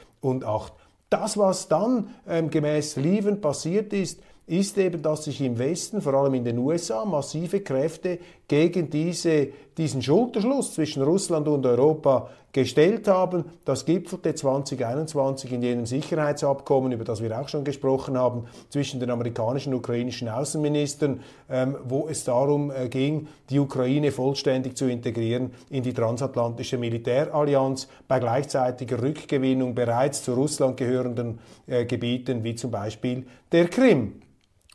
Das, 1.10 1.38
was 1.38 1.68
dann 1.68 2.10
ähm, 2.28 2.50
gemäß 2.50 2.96
Lieven 2.96 3.40
passiert 3.40 3.94
ist, 3.94 4.20
ist 4.46 4.78
eben, 4.78 5.02
dass 5.02 5.24
sich 5.24 5.40
im 5.42 5.58
Westen, 5.58 6.02
vor 6.02 6.16
allem 6.16 6.34
in 6.34 6.44
den 6.44 6.58
USA, 6.58 7.06
massive 7.06 7.62
Kräfte 7.62 8.20
gegen 8.48 8.90
diese, 8.90 9.50
diesen 9.78 10.02
Schulterschluss 10.02 10.74
zwischen 10.74 11.04
Russland 11.04 11.48
und 11.48 11.66
Europa 11.66 12.30
gestellt 12.54 13.08
haben. 13.08 13.46
Das 13.66 13.84
gipfelte 13.84 14.36
2021 14.36 15.52
in 15.52 15.64
jenem 15.64 15.86
Sicherheitsabkommen, 15.88 16.92
über 16.92 17.04
das 17.04 17.22
wir 17.22 17.38
auch 17.40 17.50
schon 17.50 17.64
gesprochen 17.64 18.16
haben, 18.16 18.46
zwischen 18.70 19.00
den 19.00 19.10
amerikanischen 19.10 19.74
und 19.74 19.80
ukrainischen 19.80 20.30
Außenministern, 20.30 21.22
ähm, 21.50 21.78
wo 21.84 22.08
es 22.08 22.24
darum 22.24 22.72
äh, 22.72 22.88
ging, 22.90 23.28
die 23.50 23.60
Ukraine 23.60 24.12
vollständig 24.12 24.78
zu 24.78 24.86
integrieren 24.86 25.52
in 25.72 25.82
die 25.82 25.94
transatlantische 25.94 26.78
Militärallianz 26.78 27.88
bei 28.08 28.20
gleichzeitiger 28.20 29.02
Rückgewinnung 29.02 29.74
bereits 29.74 30.24
zu 30.24 30.34
Russland 30.36 30.78
gehörenden 30.78 31.40
äh, 31.66 31.86
Gebieten 31.86 32.44
wie 32.44 32.54
zum 32.54 32.70
Beispiel 32.70 33.26
der 33.52 33.68
Krim. 33.68 34.22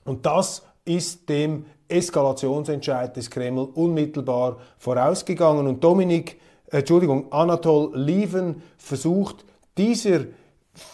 Und 0.04 0.26
das 0.26 0.64
ist 0.84 1.28
dem 1.28 1.66
Eskalationsentscheid 1.88 3.16
des 3.16 3.30
Kreml 3.30 3.68
unmittelbar 3.74 4.58
vorausgegangen. 4.78 5.66
Und 5.66 5.82
Dominik, 5.82 6.38
äh, 6.70 6.78
Entschuldigung, 6.78 7.32
Anatol 7.32 7.90
Lieven 7.94 8.62
versucht 8.76 9.44
dieser 9.76 10.20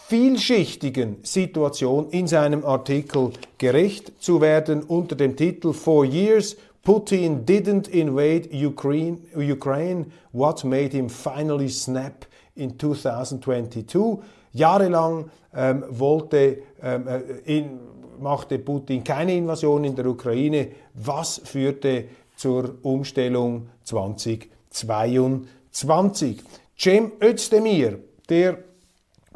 vielschichtigen 0.07 1.17
Situation 1.23 2.09
in 2.09 2.27
seinem 2.27 2.65
Artikel 2.65 3.31
gerecht 3.57 4.13
zu 4.19 4.41
werden 4.41 4.83
unter 4.83 5.15
dem 5.15 5.35
Titel 5.35 5.73
For 5.73 6.05
Years 6.05 6.57
Putin 6.85 7.45
didn't 7.47 7.87
invade 7.87 8.47
Ukraine, 8.51 9.17
Ukraine, 9.35 10.05
what 10.31 10.63
made 10.63 10.93
him 10.93 11.09
finally 11.09 11.67
snap 11.67 12.27
in 12.55 12.77
2022. 12.77 14.19
Jahrelang 14.53 15.31
ähm, 15.55 15.83
wollte 15.89 16.59
ähm, 16.83 17.07
äh, 17.07 17.21
in, 17.45 17.79
machte 18.19 18.59
Putin 18.59 19.03
keine 19.03 19.35
Invasion 19.35 19.83
in 19.83 19.95
der 19.95 20.05
Ukraine. 20.05 20.67
Was 20.93 21.41
führte 21.43 22.05
zur 22.35 22.75
Umstellung 22.81 23.69
2022? 23.83 26.43
Cem 26.77 27.13
Özdemir, 27.21 27.99
der 28.29 28.57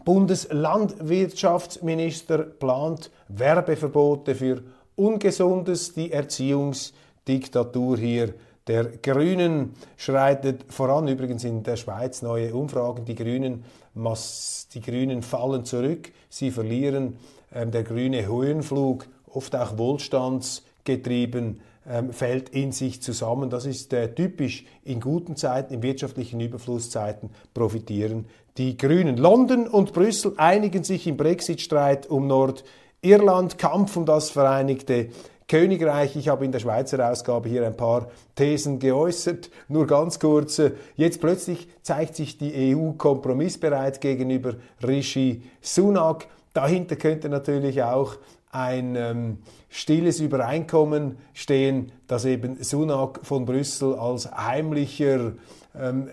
Bundeslandwirtschaftsminister, 0.03 2.39
plant 2.39 3.11
Werbeverbote 3.27 4.35
für 4.35 4.61
Ungesundes. 4.95 5.93
Die 5.93 6.11
Erziehungsdiktatur 6.11 7.97
hier 7.97 8.33
der 8.67 8.85
Grünen 8.85 9.75
schreitet 9.97 10.71
voran. 10.71 11.07
Übrigens 11.07 11.43
in 11.43 11.63
der 11.63 11.75
Schweiz 11.75 12.21
neue 12.21 12.53
Umfragen. 12.53 13.03
Die 13.05 13.15
Grünen, 13.15 13.63
die 13.95 14.81
Grünen 14.81 15.23
fallen 15.23 15.65
zurück. 15.65 16.11
Sie 16.29 16.51
verlieren 16.51 17.17
der 17.51 17.83
grüne 17.83 18.27
Höhenflug, 18.27 19.07
oft 19.31 19.55
auch 19.55 19.77
wohlstandsgetrieben, 19.77 21.61
ähm, 21.89 22.13
fällt 22.13 22.49
in 22.49 22.71
sich 22.71 23.01
zusammen. 23.01 23.49
Das 23.49 23.65
ist 23.65 23.93
äh, 23.93 24.13
typisch 24.13 24.65
in 24.83 24.99
guten 24.99 25.35
Zeiten, 25.35 25.73
in 25.73 25.81
wirtschaftlichen 25.81 26.39
Überflusszeiten 26.39 27.31
profitieren 27.53 28.25
die 28.59 28.77
Grünen. 28.77 29.17
London 29.17 29.67
und 29.67 29.93
Brüssel 29.93 30.33
einigen 30.37 30.83
sich 30.83 31.07
im 31.07 31.15
Brexit-Streit 31.17 32.07
um 32.09 32.27
Nordirland, 32.27 33.57
Kampf 33.57 33.95
um 33.95 34.05
das 34.05 34.29
Vereinigte 34.29 35.09
Königreich. 35.47 36.15
Ich 36.17 36.27
habe 36.27 36.45
in 36.45 36.51
der 36.51 36.59
Schweizer 36.59 37.09
Ausgabe 37.09 37.49
hier 37.49 37.65
ein 37.65 37.75
paar 37.75 38.09
Thesen 38.35 38.77
geäußert. 38.77 39.49
Nur 39.69 39.87
ganz 39.87 40.19
kurz. 40.19 40.59
Äh, 40.59 40.73
jetzt 40.95 41.21
plötzlich 41.21 41.67
zeigt 41.81 42.15
sich 42.15 42.37
die 42.37 42.75
EU 42.75 42.91
kompromissbereit 42.91 44.01
gegenüber 44.01 44.55
Rishi 44.85 45.41
Sunak. 45.61 46.27
Dahinter 46.53 46.95
könnte 46.95 47.29
natürlich 47.29 47.83
auch 47.83 48.15
ein 48.51 48.95
ähm, 48.95 49.37
stilles 49.69 50.19
Übereinkommen 50.19 51.17
stehen, 51.33 51.91
dass 52.07 52.25
eben 52.25 52.61
Sunak 52.63 53.19
von 53.23 53.45
Brüssel 53.45 53.93
als 53.95 54.31
heimlicher 54.31 55.33
ähm, 55.77 56.09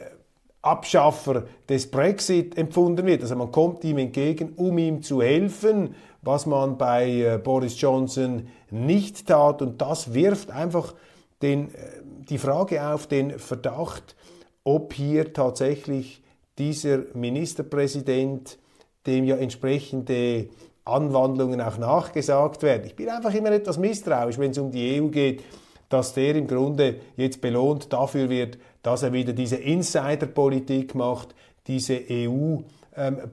Abschaffer 0.61 1.45
des 1.69 1.91
Brexit 1.91 2.59
empfunden 2.59 3.07
wird. 3.07 3.23
Also 3.23 3.37
man 3.37 3.53
kommt 3.53 3.85
ihm 3.85 3.99
entgegen, 3.99 4.53
um 4.57 4.77
ihm 4.79 5.03
zu 5.03 5.23
helfen, 5.23 5.95
was 6.23 6.45
man 6.45 6.77
bei 6.77 7.09
äh, 7.09 7.39
Boris 7.39 7.81
Johnson 7.81 8.49
nicht 8.71 9.27
tat. 9.29 9.63
Und 9.63 9.81
das 9.81 10.13
wirft 10.13 10.51
einfach 10.51 10.95
den, 11.41 11.69
äh, 11.69 12.03
die 12.29 12.39
Frage 12.39 12.87
auf, 12.87 13.07
den 13.07 13.39
Verdacht, 13.39 14.17
ob 14.65 14.93
hier 14.93 15.33
tatsächlich 15.33 16.23
dieser 16.59 17.05
Ministerpräsident 17.15 18.59
dem 19.07 19.25
ja 19.25 19.37
entsprechende 19.37 20.49
Anwandlungen 20.85 21.61
auch 21.61 21.79
nachgesagt 21.79 22.63
werden. 22.63 22.87
Ich 22.87 22.97
bin 22.97 23.09
einfach 23.09 23.35
immer 23.35 23.51
etwas 23.51 23.79
misstrauisch, 23.79 24.39
wenn 24.39 24.53
es 24.53 24.59
um 24.59 24.71
die 24.71 25.01
EU 25.01 25.09
geht, 25.09 25.43
dass 25.89 26.15
der 26.15 26.35
im 26.35 26.47
Grunde 26.47 26.97
jetzt 27.17 27.41
belohnt 27.41 27.93
dafür 27.93 28.29
wird, 28.29 28.59
dass 28.83 29.03
er 29.03 29.13
wieder 29.13 29.33
diese 29.33 29.57
Insider-Politik 29.57 30.95
macht, 30.95 31.35
diese 31.67 32.01
EU- 32.11 32.63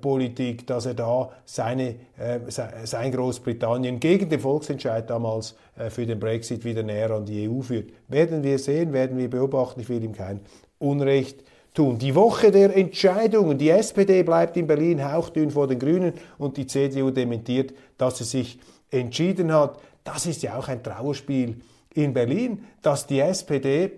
Politik, 0.02 0.68
dass 0.68 0.86
er 0.86 0.94
da 0.94 1.30
seine, 1.46 1.96
äh, 2.18 2.40
sein 2.50 3.12
Großbritannien 3.14 4.02
gegen 4.02 4.30
den 4.30 4.42
Volksentscheid 4.42 5.10
damals 5.10 5.56
äh, 5.78 5.90
für 5.90 6.06
den 6.06 6.20
Brexit 6.20 6.66
wieder 6.66 6.84
näher 6.84 7.12
an 7.12 7.26
die 7.26 7.48
EU 7.48 7.62
führt. 7.62 7.92
Werden 8.10 8.44
wir 8.44 8.60
sehen, 8.60 8.92
werden 8.92 9.18
wir 9.18 9.30
beobachten. 9.30 9.80
Ich 9.80 9.88
will 9.88 10.04
ihm 10.04 10.12
kein 10.12 10.42
Unrecht 10.80 11.46
tun. 11.74 11.98
Die 11.98 12.16
Woche 12.16 12.52
der 12.52 12.76
Entscheidungen. 12.76 13.58
Die 13.58 13.70
SPD 13.70 14.24
bleibt 14.24 14.58
in 14.58 14.68
Berlin 14.68 15.12
hauchdünn 15.12 15.52
vor 15.52 15.68
den 15.68 15.80
Grünen 15.80 16.14
und 16.38 16.58
die 16.58 16.68
CDU 16.68 17.10
dementiert, 17.10 17.74
dass 17.98 18.18
sie 18.18 18.24
sich 18.24 18.60
entschieden 18.92 19.52
hat. 19.54 19.80
Das 20.04 20.26
ist 20.26 20.44
ja 20.44 20.58
auch 20.58 20.68
ein 20.68 20.84
Trauerspiel 20.84 21.62
in 21.94 22.14
Berlin, 22.14 22.66
dass 22.82 23.08
die 23.08 23.20
SPD 23.20 23.92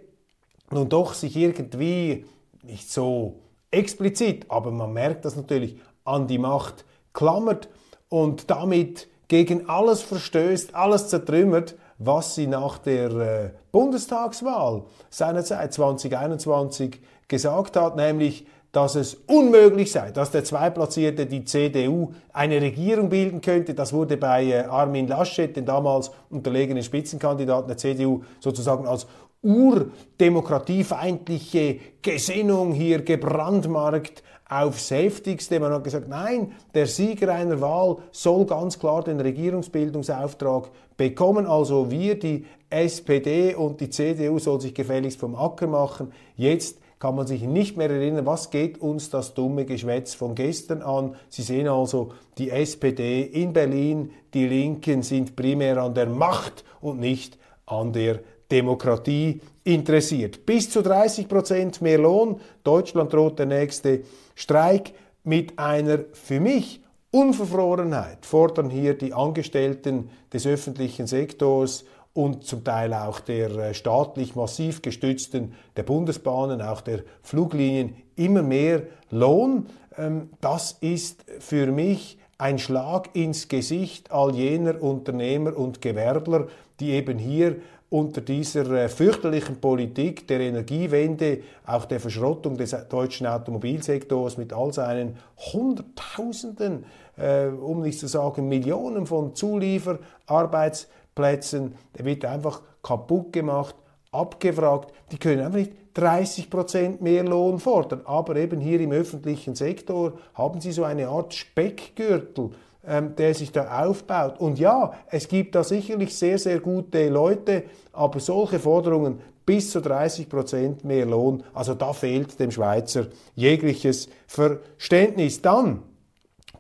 nun 0.72 0.90
doch 0.90 1.14
sich 1.14 1.36
irgendwie 1.36 2.26
nicht 2.64 2.92
so 2.92 3.40
explizit, 3.72 4.46
aber 4.50 4.72
man 4.72 4.94
merkt 4.94 5.26
das 5.26 5.36
natürlich 5.36 5.78
an 6.04 6.28
die 6.28 6.38
Macht 6.38 6.86
klammert 7.14 7.70
und 8.10 8.50
damit 8.50 9.08
gegen 9.28 9.70
alles 9.70 10.02
verstößt, 10.02 10.76
alles 10.76 11.08
zertrümmert, 11.08 11.76
was 11.98 12.36
sie 12.36 12.48
nach 12.48 12.78
der 12.78 13.12
äh, 13.12 13.52
Bundestagswahl 13.72 14.84
seinerzeit 15.10 15.74
2021 15.74 17.00
gesagt 17.28 17.76
hat, 17.76 17.96
nämlich, 17.96 18.46
dass 18.72 18.96
es 18.96 19.16
unmöglich 19.28 19.92
sei, 19.92 20.12
dass 20.12 20.32
der 20.32 20.44
Zweitplatzierte, 20.44 21.26
die 21.26 21.46
CDU, 21.46 22.12
eine 22.34 22.62
Regierung 22.62 23.10
bilden 23.10 23.40
könnte. 23.40 23.74
Das 23.74 23.94
wurde 23.94 24.18
bei 24.18 24.44
äh, 24.46 24.64
Armin 24.64 25.08
Laschet, 25.08 25.56
den 25.56 25.66
damals 25.66 26.12
unterlegenen 26.30 26.84
Spitzenkandidaten 26.84 27.70
der 27.70 27.78
CDU, 27.78 28.24
sozusagen 28.42 28.86
als 28.86 29.08
urdemokratiefeindliche 29.42 31.80
Gesinnung 32.02 32.74
hier 32.74 33.02
gebrandmarkt 33.04 34.24
aufs 34.50 34.92
Heftigste. 34.92 35.60
Man 35.60 35.72
hat 35.72 35.84
gesagt, 35.84 36.08
nein, 36.08 36.52
der 36.74 36.88
Sieger 36.88 37.34
einer 37.34 37.60
Wahl 37.62 37.98
soll 38.12 38.46
ganz 38.46 38.78
klar 38.78 39.04
den 39.04 39.20
Regierungsbildungsauftrag 39.20 40.70
bekommen. 40.98 41.46
Also 41.46 41.90
wir, 41.92 42.20
die 42.20 42.46
SPD 42.70 43.56
und 43.56 43.80
die 43.80 43.90
CDU, 43.90 44.40
soll 44.40 44.62
sich 44.62 44.74
gefälligst 44.74 45.20
vom 45.20 45.36
Acker 45.36 45.68
machen. 45.68 46.12
Jetzt 46.36 46.80
kann 47.06 47.16
man 47.16 47.28
sich 47.28 47.44
nicht 47.44 47.78
mehr 47.78 47.92
erinnern, 47.92 48.26
was 48.26 48.50
geht 48.50 48.82
uns 48.82 49.12
das 49.12 49.36
dumme 49.36 49.66
Geschwätz 49.66 50.16
von 50.16 50.34
gestern 50.34 50.82
an. 50.82 51.14
Sie 51.30 51.44
sehen 51.44 51.68
also, 51.68 52.14
die 52.40 52.50
SPD 52.50 53.22
in 53.22 53.54
Berlin, 53.54 54.10
die 54.34 54.48
Linken 54.48 55.04
sind 55.04 55.36
primär 55.36 55.78
an 55.78 55.94
der 55.94 56.08
Macht 56.08 56.66
und 56.82 57.00
nicht 57.00 57.38
an 57.68 57.94
der 57.94 58.22
Demokratie 58.50 59.40
interessiert. 59.64 60.48
Bis 60.48 60.72
zu 60.72 60.82
30 60.82 61.28
Prozent 61.28 61.80
mehr 61.80 62.00
Lohn. 62.00 62.42
Deutschland 62.64 63.14
droht 63.14 63.38
der 63.38 63.46
nächste 63.46 64.02
Streik 64.34 64.94
mit 65.24 65.60
einer 65.60 66.00
für 66.14 66.40
mich 66.40 66.82
Unverfrorenheit 67.12 68.26
fordern 68.26 68.72
hier 68.72 68.98
die 68.98 69.14
Angestellten 69.14 70.10
des 70.34 70.48
öffentlichen 70.48 71.06
Sektors 71.06 71.86
und 72.16 72.46
zum 72.46 72.64
Teil 72.64 72.94
auch 72.94 73.20
der 73.20 73.52
äh, 73.52 73.74
staatlich 73.74 74.36
massiv 74.36 74.82
gestützten 74.82 75.54
der 75.76 75.84
Bundesbahnen, 75.84 76.62
auch 76.62 76.82
der 76.82 77.02
Fluglinien 77.22 77.98
immer 78.16 78.42
mehr 78.42 78.84
Lohn. 79.12 79.68
Ähm, 79.98 80.30
das 80.40 80.78
ist 80.80 81.26
für 81.40 81.68
mich 81.68 82.18
ein 82.38 82.58
Schlag 82.58 83.10
ins 83.14 83.50
Gesicht 83.50 84.12
all 84.12 84.34
jener 84.34 84.82
Unternehmer 84.82 85.58
und 85.58 85.82
Gewerbler, 85.82 86.48
die 86.80 86.92
eben 86.92 87.18
hier 87.18 87.58
unter 87.90 88.22
dieser 88.22 88.70
äh, 88.72 88.88
fürchterlichen 88.88 89.60
Politik 89.60 90.26
der 90.28 90.40
Energiewende, 90.40 91.40
auch 91.66 91.84
der 91.84 92.00
Verschrottung 92.00 92.56
des 92.56 92.74
deutschen 92.88 93.28
Automobilsektors 93.28 94.38
mit 94.38 94.54
all 94.54 94.72
seinen 94.72 95.18
Hunderttausenden, 95.52 96.86
äh, 97.18 97.48
um 97.48 97.82
nicht 97.82 98.00
zu 98.00 98.08
sagen 98.08 98.48
Millionen 98.48 99.06
von 99.06 99.36
Zulieferarbeitsplätzen, 99.36 100.96
Plätzen, 101.16 101.76
der 101.98 102.06
wird 102.06 102.26
einfach 102.26 102.62
kaputt 102.84 103.34
gemacht, 103.34 103.76
abgefragt. 104.12 104.94
Die 105.12 105.18
können 105.18 105.42
einfach 105.42 105.60
nicht 105.60 105.74
30 105.96 106.50
Prozent 106.50 107.02
mehr 107.02 107.24
Lohn 107.24 107.60
fordern. 107.60 108.02
Aber 108.06 108.36
eben 108.36 108.60
hier 108.60 108.80
im 108.82 108.92
öffentlichen 108.92 109.56
Sektor 109.56 110.14
haben 110.34 110.62
sie 110.62 110.72
so 110.72 110.84
eine 110.84 111.08
Art 111.08 111.34
Speckgürtel, 111.34 112.52
ähm, 112.86 113.16
der 113.16 113.34
sich 113.34 113.52
da 113.52 113.86
aufbaut. 113.86 114.40
Und 114.40 114.60
ja, 114.60 114.94
es 115.10 115.28
gibt 115.28 115.56
da 115.56 115.64
sicherlich 115.64 116.16
sehr, 116.16 116.38
sehr 116.38 116.60
gute 116.60 117.10
Leute, 117.10 117.64
aber 117.94 118.20
solche 118.20 118.60
Forderungen 118.60 119.20
bis 119.46 119.72
zu 119.72 119.80
30 119.80 120.28
Prozent 120.28 120.84
mehr 120.84 121.06
Lohn, 121.06 121.44
also 121.54 121.76
da 121.76 121.94
fehlt 121.94 122.40
dem 122.40 122.52
Schweizer 122.52 123.08
jegliches 123.36 124.10
Verständnis. 124.28 125.42
Dann 125.42 125.84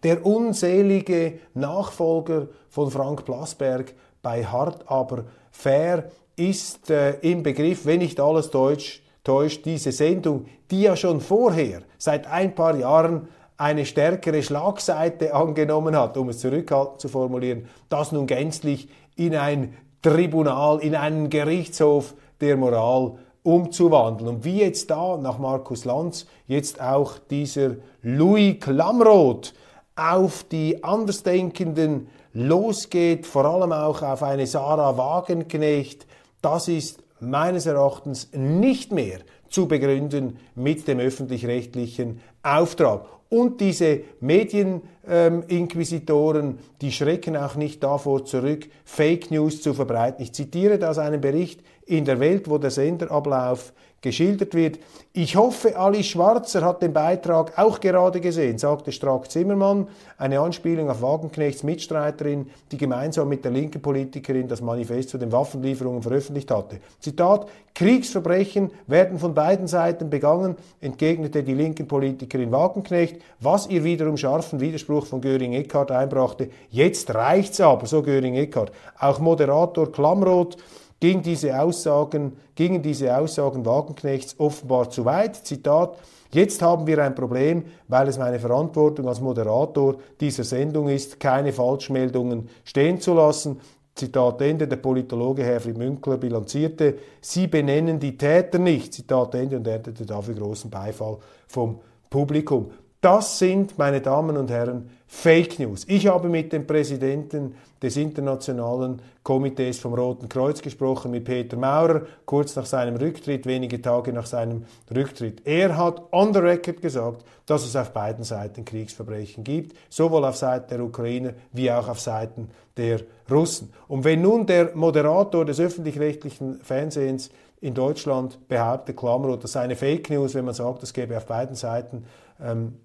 der 0.04 0.24
unselige 0.24 1.39
Nachfolger 1.56 2.48
von 2.70 2.91
Frank 2.91 3.26
Plasberg, 3.26 3.96
bei 4.26 4.44
Hart 4.44 4.86
aber 4.88 5.26
fair 5.52 6.06
ist 6.36 6.90
äh, 6.90 7.20
im 7.20 7.44
Begriff, 7.44 7.86
wenn 7.86 8.00
nicht 8.00 8.20
alles 8.20 8.50
Deutsch 8.50 9.04
täuscht, 9.24 9.66
diese 9.66 9.92
Sendung, 9.92 10.48
die 10.72 10.82
ja 10.82 10.96
schon 10.96 11.22
vorher, 11.22 11.84
seit 12.00 12.26
ein 12.26 12.56
paar 12.56 12.76
Jahren, 12.76 13.28
eine 13.56 13.86
stärkere 13.86 14.42
Schlagseite 14.42 15.36
angenommen 15.36 15.96
hat, 15.96 16.18
um 16.18 16.30
es 16.30 16.40
zurückhaltend 16.40 17.02
zu 17.02 17.08
formulieren, 17.08 17.68
das 17.88 18.12
nun 18.12 18.26
gänzlich 18.26 18.90
in 19.16 19.36
ein 19.36 19.78
Tribunal, 20.02 20.80
in 20.80 20.96
einen 20.96 21.30
Gerichtshof 21.30 22.16
der 22.42 22.58
Moral 22.58 23.20
umzuwandeln. 23.44 24.28
Und 24.28 24.44
wie 24.44 24.62
jetzt 24.62 24.90
da 24.90 25.18
nach 25.18 25.38
Markus 25.38 25.86
Lanz 25.86 26.26
jetzt 26.48 26.82
auch 26.82 27.20
dieser 27.30 27.76
Louis 28.02 28.60
Klamroth 28.60 29.54
auf 29.96 30.44
die 30.46 30.84
Andersdenkenden 30.84 32.08
losgeht, 32.36 33.26
vor 33.26 33.45
allem 33.45 33.71
auch 33.71 34.04
auf 34.04 34.21
eine 34.21 34.45
Sarah 34.45 34.95
Wagenknecht, 34.98 36.06
das 36.41 36.67
ist 36.67 37.00
meines 37.19 37.65
Erachtens 37.65 38.30
nicht 38.34 38.91
mehr 38.91 39.19
zu 39.50 39.67
begründen 39.67 40.38
mit 40.54 40.88
dem 40.88 41.00
öffentlich-rechtlichen 41.00 42.19
Auftrag. 42.43 43.08
Und 43.30 43.60
diese 43.62 44.02
Medieninquisitoren, 44.19 46.45
ähm, 46.45 46.60
die 46.82 46.91
schrecken 46.91 47.36
auch 47.38 47.56
nicht 47.56 47.82
davor 47.84 48.26
zurück, 48.26 48.67
Fake 48.84 49.32
News 49.32 49.62
zu 49.62 49.74
verbreiten. 49.74 50.21
Ich 50.21 50.34
zitiere 50.34 50.78
da 50.78 50.89
aus 50.91 51.00
einem 51.00 51.21
Bericht 51.21 51.62
in 51.86 52.04
der 52.06 52.19
Welt, 52.19 52.50
wo 52.50 52.58
der 52.58 52.71
Senderablauf 52.71 53.71
geschildert 54.06 54.54
wird. 54.54 54.80
Ich 55.13 55.36
hoffe, 55.36 55.78
Ali 55.78 56.04
Schwarzer 56.04 56.63
hat 56.63 56.82
den 56.84 56.94
Beitrag 56.94 57.58
auch 57.58 57.80
gerade 57.80 58.22
gesehen, 58.22 58.60
sagte 58.60 58.91
Strack 58.91 59.32
Zimmermann, 59.32 59.88
eine 60.18 60.39
Anspielung 60.39 60.89
auf 60.91 61.02
Wagenknechts 61.02 61.63
Mitstreiterin, 61.63 62.48
die 62.72 62.78
gemeinsam 62.78 63.28
mit 63.28 63.44
der 63.44 63.52
linken 63.52 63.82
Politikerin 63.82 64.48
das 64.48 64.62
Manifest 64.62 65.10
zu 65.10 65.18
den 65.18 65.32
Waffenlieferungen 65.32 66.04
veröffentlicht 66.04 66.52
hatte. 66.52 66.80
Zitat, 67.00 67.48
Kriegsverbrechen 67.74 68.72
werden 68.86 69.18
von 69.18 69.34
beiden 69.34 69.68
Seiten 69.68 70.10
begangen, 70.10 70.56
entgegnete 70.82 71.41
die 71.41 71.56
linken 71.56 71.88
Politikerin 71.88 72.52
Wagenknecht, 72.52 73.18
was 73.39 73.68
ihr 73.68 73.84
wiederum 73.84 74.18
scharfen 74.18 74.60
Widerspruch 74.60 75.08
von 75.08 75.20
Göring-Eckardt 75.20 75.91
einbrachte. 75.91 76.50
Jetzt 76.70 77.13
reicht's 77.15 77.60
aber, 77.60 77.88
so 77.88 78.04
Göring-Eckardt. 78.04 78.72
Auch 79.00 79.20
Moderator 79.20 79.91
Klamroth 79.91 80.58
ging 81.00 81.22
diese 81.22 81.60
Aussagen, 81.60 82.34
gingen 82.56 82.82
diese 82.82 83.18
Aussagen 83.18 83.66
Wagenknechts 83.66 84.40
offenbar 84.40 84.90
zu 84.90 85.06
weit. 85.06 85.36
Zitat, 85.36 85.98
Jetzt 86.32 86.62
haben 86.62 86.86
wir 86.86 87.02
ein 87.02 87.16
Problem, 87.16 87.64
weil 87.88 88.10
es 88.10 88.18
meine 88.18 88.40
Verantwortung 88.40 89.08
als 89.08 89.22
Moderator 89.22 89.96
dieser 90.20 90.44
Sendung 90.44 90.90
ist, 90.90 91.18
keine 91.18 91.54
Falschmeldungen 91.54 92.50
stehen 92.66 93.00
zu 93.00 93.14
lassen. 93.14 93.62
Zitat 93.96 94.42
Ende, 94.42 94.68
der 94.68 94.76
Politologe 94.76 95.46
Herfried 95.46 95.78
Münkler 95.78 96.18
bilanzierte, 96.18 96.96
Sie 97.22 97.48
benennen 97.48 98.02
die 98.02 98.18
Täter 98.18 98.60
nicht, 98.60 98.94
Zitat 98.94 99.34
Ende, 99.36 99.56
und 99.56 99.68
erntete 99.68 100.06
dafür 100.06 100.36
großen 100.36 100.70
Beifall 100.70 101.20
vom 101.48 101.80
Publikum. 102.10 102.70
Das 103.06 103.38
sind, 103.38 103.78
meine 103.78 104.02
Damen 104.02 104.36
und 104.36 104.50
Herren, 104.50 104.89
Fake 105.06 105.60
News. 105.60 105.86
Ich 105.88 106.08
habe 106.08 106.28
mit 106.28 106.52
dem 106.52 106.65
Präsidenten 106.65 107.54
des 107.80 107.98
Internationalen 107.98 109.00
Komitees 109.22 109.78
vom 109.78 109.94
Roten 109.94 110.28
Kreuz 110.28 110.60
gesprochen, 110.60 111.12
mit 111.12 111.24
Peter 111.24 111.56
Maurer, 111.56 112.02
kurz 112.26 112.56
nach 112.56 112.65
seinem 112.65 112.96
Rücktritt, 112.96 113.46
wenige 113.46 113.80
Tage 113.80 114.12
nach 114.12 114.26
seinem 114.26 114.65
Rücktritt. 114.89 115.44
Er 115.46 115.78
hat 115.78 116.02
on 116.12 116.34
the 116.34 116.39
record 116.39 116.82
gesagt, 116.82 117.24
dass 117.46 117.63
es 117.63 117.76
auf 117.76 117.94
beiden 117.94 118.24
Seiten 118.24 118.65
Kriegsverbrechen 118.65 119.44
gibt, 119.44 119.78
sowohl 119.88 120.26
auf 120.26 120.38
Seiten 120.38 120.70
der 120.70 120.84
Ukrainer 120.84 121.34
wie 121.54 121.72
auch 121.72 121.88
auf 121.88 122.00
Seiten 122.00 122.50
der 122.76 123.02
Russen. 123.30 123.72
Und 123.88 124.04
wenn 124.04 124.24
nun 124.24 124.48
der 124.48 124.76
Moderator 124.76 125.46
des 125.46 125.60
öffentlich-rechtlichen 125.60 126.60
Fernsehens 126.63 127.30
in 127.62 127.76
Deutschland 127.76 128.48
behauptet, 128.48 128.98
Klammer, 128.98 129.30
oder 129.30 129.48
seine 129.48 129.76
Fake 129.76 130.10
News, 130.10 130.34
wenn 130.34 130.46
man 130.46 130.56
sagt, 130.56 130.82
es 130.82 130.91
gäbe 130.91 131.15
auf 131.15 131.28
beiden 131.28 131.56
Seiten 131.56 132.06
ähm, 132.44 132.80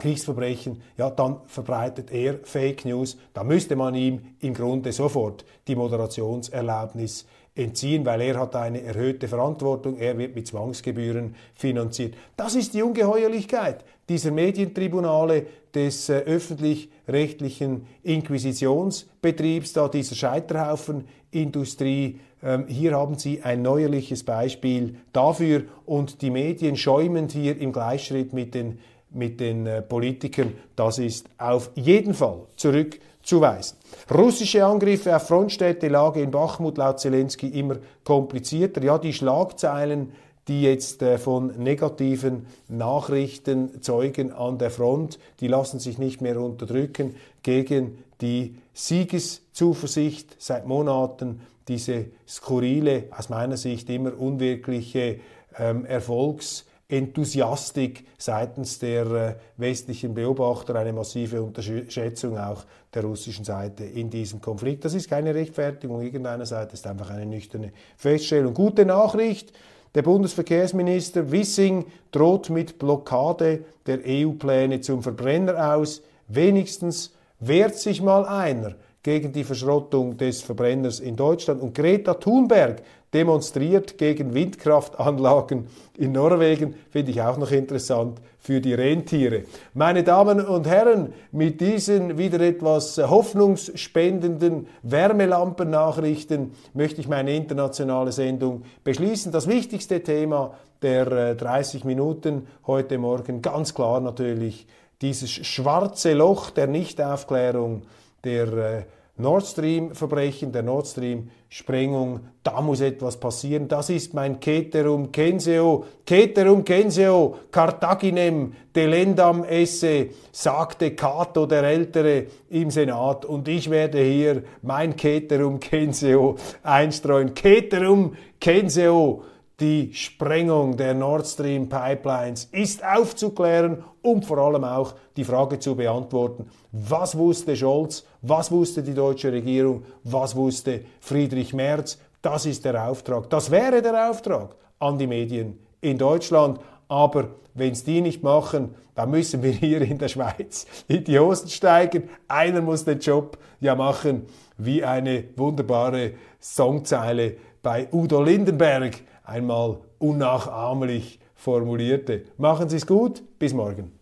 Kriegsverbrechen, 0.00 0.82
ja, 0.96 1.10
dann 1.10 1.38
verbreitet 1.46 2.10
er 2.10 2.40
Fake 2.42 2.84
News. 2.84 3.16
Da 3.32 3.44
müsste 3.44 3.76
man 3.76 3.94
ihm 3.94 4.20
im 4.40 4.54
Grunde 4.54 4.92
sofort 4.92 5.44
die 5.68 5.76
Moderationserlaubnis 5.76 7.26
entziehen, 7.54 8.04
weil 8.04 8.20
er 8.22 8.38
hat 8.38 8.56
eine 8.56 8.82
erhöhte 8.82 9.28
Verantwortung, 9.28 9.98
er 9.98 10.16
wird 10.18 10.34
mit 10.34 10.46
Zwangsgebühren 10.46 11.34
finanziert. 11.54 12.14
Das 12.36 12.54
ist 12.54 12.74
die 12.74 12.82
Ungeheuerlichkeit 12.82 13.84
dieser 14.10 14.32
Medientribunale 14.32 15.46
des 15.72 16.08
äh, 16.08 16.18
öffentlich-rechtlichen 16.18 17.86
Inquisitionsbetriebs, 18.02 19.72
da 19.72 19.88
dieser 19.88 20.16
Scheiterhaufenindustrie. 20.16 22.18
Ähm, 22.42 22.66
hier 22.66 22.96
haben 22.96 23.16
Sie 23.16 23.42
ein 23.42 23.62
neuerliches 23.62 24.24
Beispiel 24.24 24.96
dafür 25.12 25.62
und 25.86 26.22
die 26.22 26.30
Medien 26.30 26.76
schäumend 26.76 27.30
hier 27.30 27.56
im 27.56 27.72
Gleichschritt 27.72 28.32
mit 28.32 28.54
den 28.54 28.80
mit 29.12 29.40
den 29.40 29.66
äh, 29.66 29.82
Politikern, 29.82 30.52
das 30.76 30.98
ist 30.98 31.26
auf 31.38 31.70
jeden 31.74 32.14
Fall 32.14 32.40
zurückzuweisen. 32.56 33.78
Russische 34.12 34.64
Angriffe 34.64 35.14
auf 35.14 35.26
Frontstädte, 35.26 35.88
Lage 35.88 36.22
in 36.22 36.30
Bachmut 36.30 36.78
laut 36.78 37.00
Zelensky 37.00 37.48
immer 37.48 37.76
komplizierter. 38.04 38.82
Ja, 38.82 38.98
die 38.98 39.12
Schlagzeilen, 39.12 40.12
die 40.48 40.62
jetzt 40.62 41.02
äh, 41.02 41.18
von 41.18 41.48
negativen 41.58 42.46
Nachrichten 42.68 43.82
zeugen 43.82 44.32
an 44.32 44.58
der 44.58 44.70
Front, 44.70 45.18
die 45.40 45.48
lassen 45.48 45.78
sich 45.78 45.98
nicht 45.98 46.20
mehr 46.20 46.40
unterdrücken 46.40 47.14
gegen 47.42 47.98
die 48.20 48.56
Siegeszuversicht 48.74 50.36
seit 50.38 50.66
Monaten, 50.66 51.40
diese 51.68 52.06
skurrile, 52.26 53.04
aus 53.16 53.28
meiner 53.28 53.56
Sicht 53.56 53.88
immer 53.90 54.18
unwirkliche 54.18 55.20
ähm, 55.56 55.84
Erfolgs- 55.84 56.64
Enthusiastik 56.90 58.04
seitens 58.18 58.78
der 58.78 59.06
äh, 59.06 59.34
westlichen 59.56 60.14
Beobachter, 60.14 60.74
eine 60.76 60.92
massive 60.92 61.42
Unterschätzung 61.42 62.38
auch 62.38 62.64
der 62.92 63.04
russischen 63.04 63.44
Seite 63.44 63.84
in 63.84 64.10
diesem 64.10 64.40
Konflikt. 64.40 64.84
Das 64.84 64.94
ist 64.94 65.08
keine 65.08 65.34
Rechtfertigung 65.34 66.02
irgendeiner 66.02 66.46
Seite, 66.46 66.74
ist 66.74 66.86
einfach 66.86 67.10
eine 67.10 67.26
nüchterne 67.26 67.72
Feststellung. 67.96 68.54
Gute 68.54 68.84
Nachricht, 68.84 69.52
Der 69.94 70.02
Bundesverkehrsminister 70.02 71.32
Wissing 71.32 71.84
droht 72.12 72.48
mit 72.48 72.78
Blockade 72.78 73.64
der 73.86 73.98
EU-Pläne 74.06 74.80
zum 74.80 75.02
Verbrenner 75.02 75.74
aus. 75.74 76.02
Wenigstens 76.28 77.12
wehrt 77.40 77.74
sich 77.74 78.00
mal 78.00 78.24
einer 78.24 78.76
gegen 79.02 79.32
die 79.32 79.42
Verschrottung 79.42 80.16
des 80.16 80.42
Verbrenners 80.42 81.00
in 81.00 81.16
Deutschland. 81.16 81.60
Und 81.60 81.74
Greta 81.74 82.14
Thunberg 82.14 82.82
demonstriert 83.12 83.98
gegen 83.98 84.34
Windkraftanlagen 84.34 85.66
in 85.96 86.12
Norwegen, 86.12 86.74
finde 86.90 87.10
ich 87.10 87.20
auch 87.22 87.36
noch 87.36 87.50
interessant 87.50 88.20
für 88.38 88.60
die 88.60 88.72
Rentiere. 88.74 89.44
Meine 89.74 90.02
Damen 90.02 90.40
und 90.40 90.66
Herren, 90.66 91.12
mit 91.32 91.60
diesen 91.60 92.16
wieder 92.16 92.40
etwas 92.40 92.98
hoffnungsspendenden 92.98 94.66
Wärmelampennachrichten 94.82 96.52
möchte 96.72 97.00
ich 97.00 97.08
meine 97.08 97.34
internationale 97.34 98.12
Sendung 98.12 98.62
beschließen. 98.84 99.32
Das 99.32 99.46
wichtigste 99.46 100.02
Thema 100.02 100.54
der 100.80 101.34
30 101.34 101.82
äh, 101.82 101.86
Minuten 101.86 102.46
heute 102.66 102.96
Morgen, 102.98 103.42
ganz 103.42 103.74
klar 103.74 104.00
natürlich 104.00 104.66
dieses 105.02 105.30
schwarze 105.30 106.14
Loch 106.14 106.50
der 106.50 106.66
Nichtaufklärung 106.66 107.82
der 108.24 108.52
äh, 108.52 108.82
Nord 109.20 109.46
Stream-Verbrechen, 109.46 110.52
der 110.52 110.62
Nord 110.62 110.86
Stream-Sprengung, 110.86 112.20
da 112.42 112.60
muss 112.60 112.80
etwas 112.80 113.18
passieren. 113.18 113.68
Das 113.68 113.90
ist 113.90 114.14
mein 114.14 114.40
Keterum 114.40 115.12
Kenseo, 115.12 115.84
Keterum 116.04 116.64
Kenseo, 116.64 117.36
Cartaginem, 117.50 118.52
delendam 118.74 119.44
esse, 119.44 120.08
sagte 120.32 120.96
Cato 120.96 121.46
der 121.46 121.62
Ältere 121.62 122.26
im 122.48 122.70
Senat. 122.70 123.24
Und 123.24 123.46
ich 123.48 123.70
werde 123.70 124.02
hier 124.02 124.42
mein 124.62 124.96
Keterum 124.96 125.60
Kenseo 125.60 126.36
einstreuen. 126.62 127.34
Keterum 127.34 128.16
Kenseo, 128.40 129.22
die 129.60 129.92
Sprengung 129.92 130.76
der 130.76 130.94
Nord 130.94 131.26
Stream 131.26 131.68
Pipelines 131.68 132.48
ist 132.50 132.82
aufzuklären 132.82 133.84
und 134.00 134.24
vor 134.24 134.38
allem 134.38 134.64
auch 134.64 134.94
die 135.16 135.24
Frage 135.24 135.58
zu 135.58 135.76
beantworten, 135.76 136.46
was 136.72 137.16
wusste 137.18 137.54
Scholz, 137.54 138.06
was 138.22 138.50
wusste 138.50 138.82
die 138.82 138.94
deutsche 138.94 139.32
Regierung, 139.32 139.84
was 140.04 140.34
wusste 140.36 140.82
Friedrich 141.00 141.54
Merz. 141.54 141.98
Das 142.22 142.46
ist 142.46 142.64
der 142.64 142.88
Auftrag. 142.88 143.30
Das 143.30 143.50
wäre 143.50 143.82
der 143.82 144.10
Auftrag 144.10 144.54
an 144.78 144.98
die 144.98 145.06
Medien 145.06 145.58
in 145.80 145.98
Deutschland. 145.98 146.60
Aber 146.88 147.28
wenn 147.54 147.72
es 147.72 147.84
die 147.84 148.00
nicht 148.00 148.22
machen, 148.22 148.74
dann 148.94 149.10
müssen 149.10 149.42
wir 149.42 149.52
hier 149.52 149.80
in 149.80 149.98
der 149.98 150.08
Schweiz 150.08 150.66
in 150.88 151.04
die 151.04 151.18
Hosen 151.18 151.48
steigen. 151.48 152.10
Einer 152.28 152.60
muss 152.60 152.84
den 152.84 152.98
Job 152.98 153.38
ja 153.60 153.74
machen, 153.74 154.26
wie 154.58 154.84
eine 154.84 155.24
wunderbare 155.36 156.12
Songzeile 156.40 157.36
bei 157.62 157.88
Udo 157.92 158.22
Lindenberg 158.22 159.00
einmal 159.24 159.78
unnachahmlich 159.98 161.20
formulierte. 161.34 162.24
Machen 162.36 162.68
Sie 162.68 162.76
es 162.76 162.86
gut, 162.86 163.22
bis 163.38 163.54
morgen. 163.54 163.99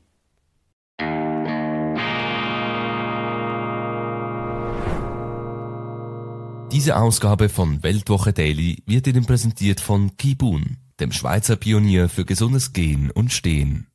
Diese 6.72 6.96
Ausgabe 6.96 7.48
von 7.48 7.82
Weltwoche 7.82 8.32
Daily 8.32 8.82
wird 8.86 9.06
Ihnen 9.06 9.24
präsentiert 9.24 9.80
von 9.80 10.16
Kibun, 10.16 10.76
dem 11.00 11.12
Schweizer 11.12 11.56
Pionier 11.56 12.08
für 12.08 12.24
gesundes 12.24 12.72
Gehen 12.72 13.10
und 13.10 13.32
Stehen. 13.32 13.86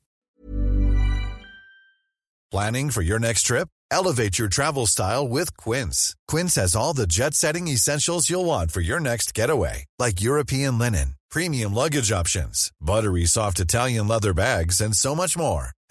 Planning 2.51 2.91
for 2.91 3.03
your 3.03 3.19
next 3.19 3.47
trip? 3.47 3.67
Elevate 3.91 4.39
your 4.39 4.49
travel 4.49 4.87
style 4.87 5.27
with 5.27 5.55
Quince. 5.55 6.15
Quince 6.27 6.55
has 6.55 6.75
all 6.75 6.93
the 6.93 7.07
jet-setting 7.07 7.67
essentials 7.67 8.29
you'll 8.29 8.45
want 8.45 8.71
for 8.71 8.81
your 8.81 8.99
next 8.99 9.33
getaway, 9.33 9.85
like 9.99 10.21
European 10.21 10.77
linen 10.79 11.15
premium 11.33 11.73
luggage 11.73 12.11
options, 12.11 12.71
buttery 12.79 13.25
soft 13.25 13.59
Italian 13.59 14.07
leather 14.07 14.33
bags, 14.35 14.79
and 14.79 14.95
so 14.95 15.15
much 15.15 15.35
more. 15.35 15.71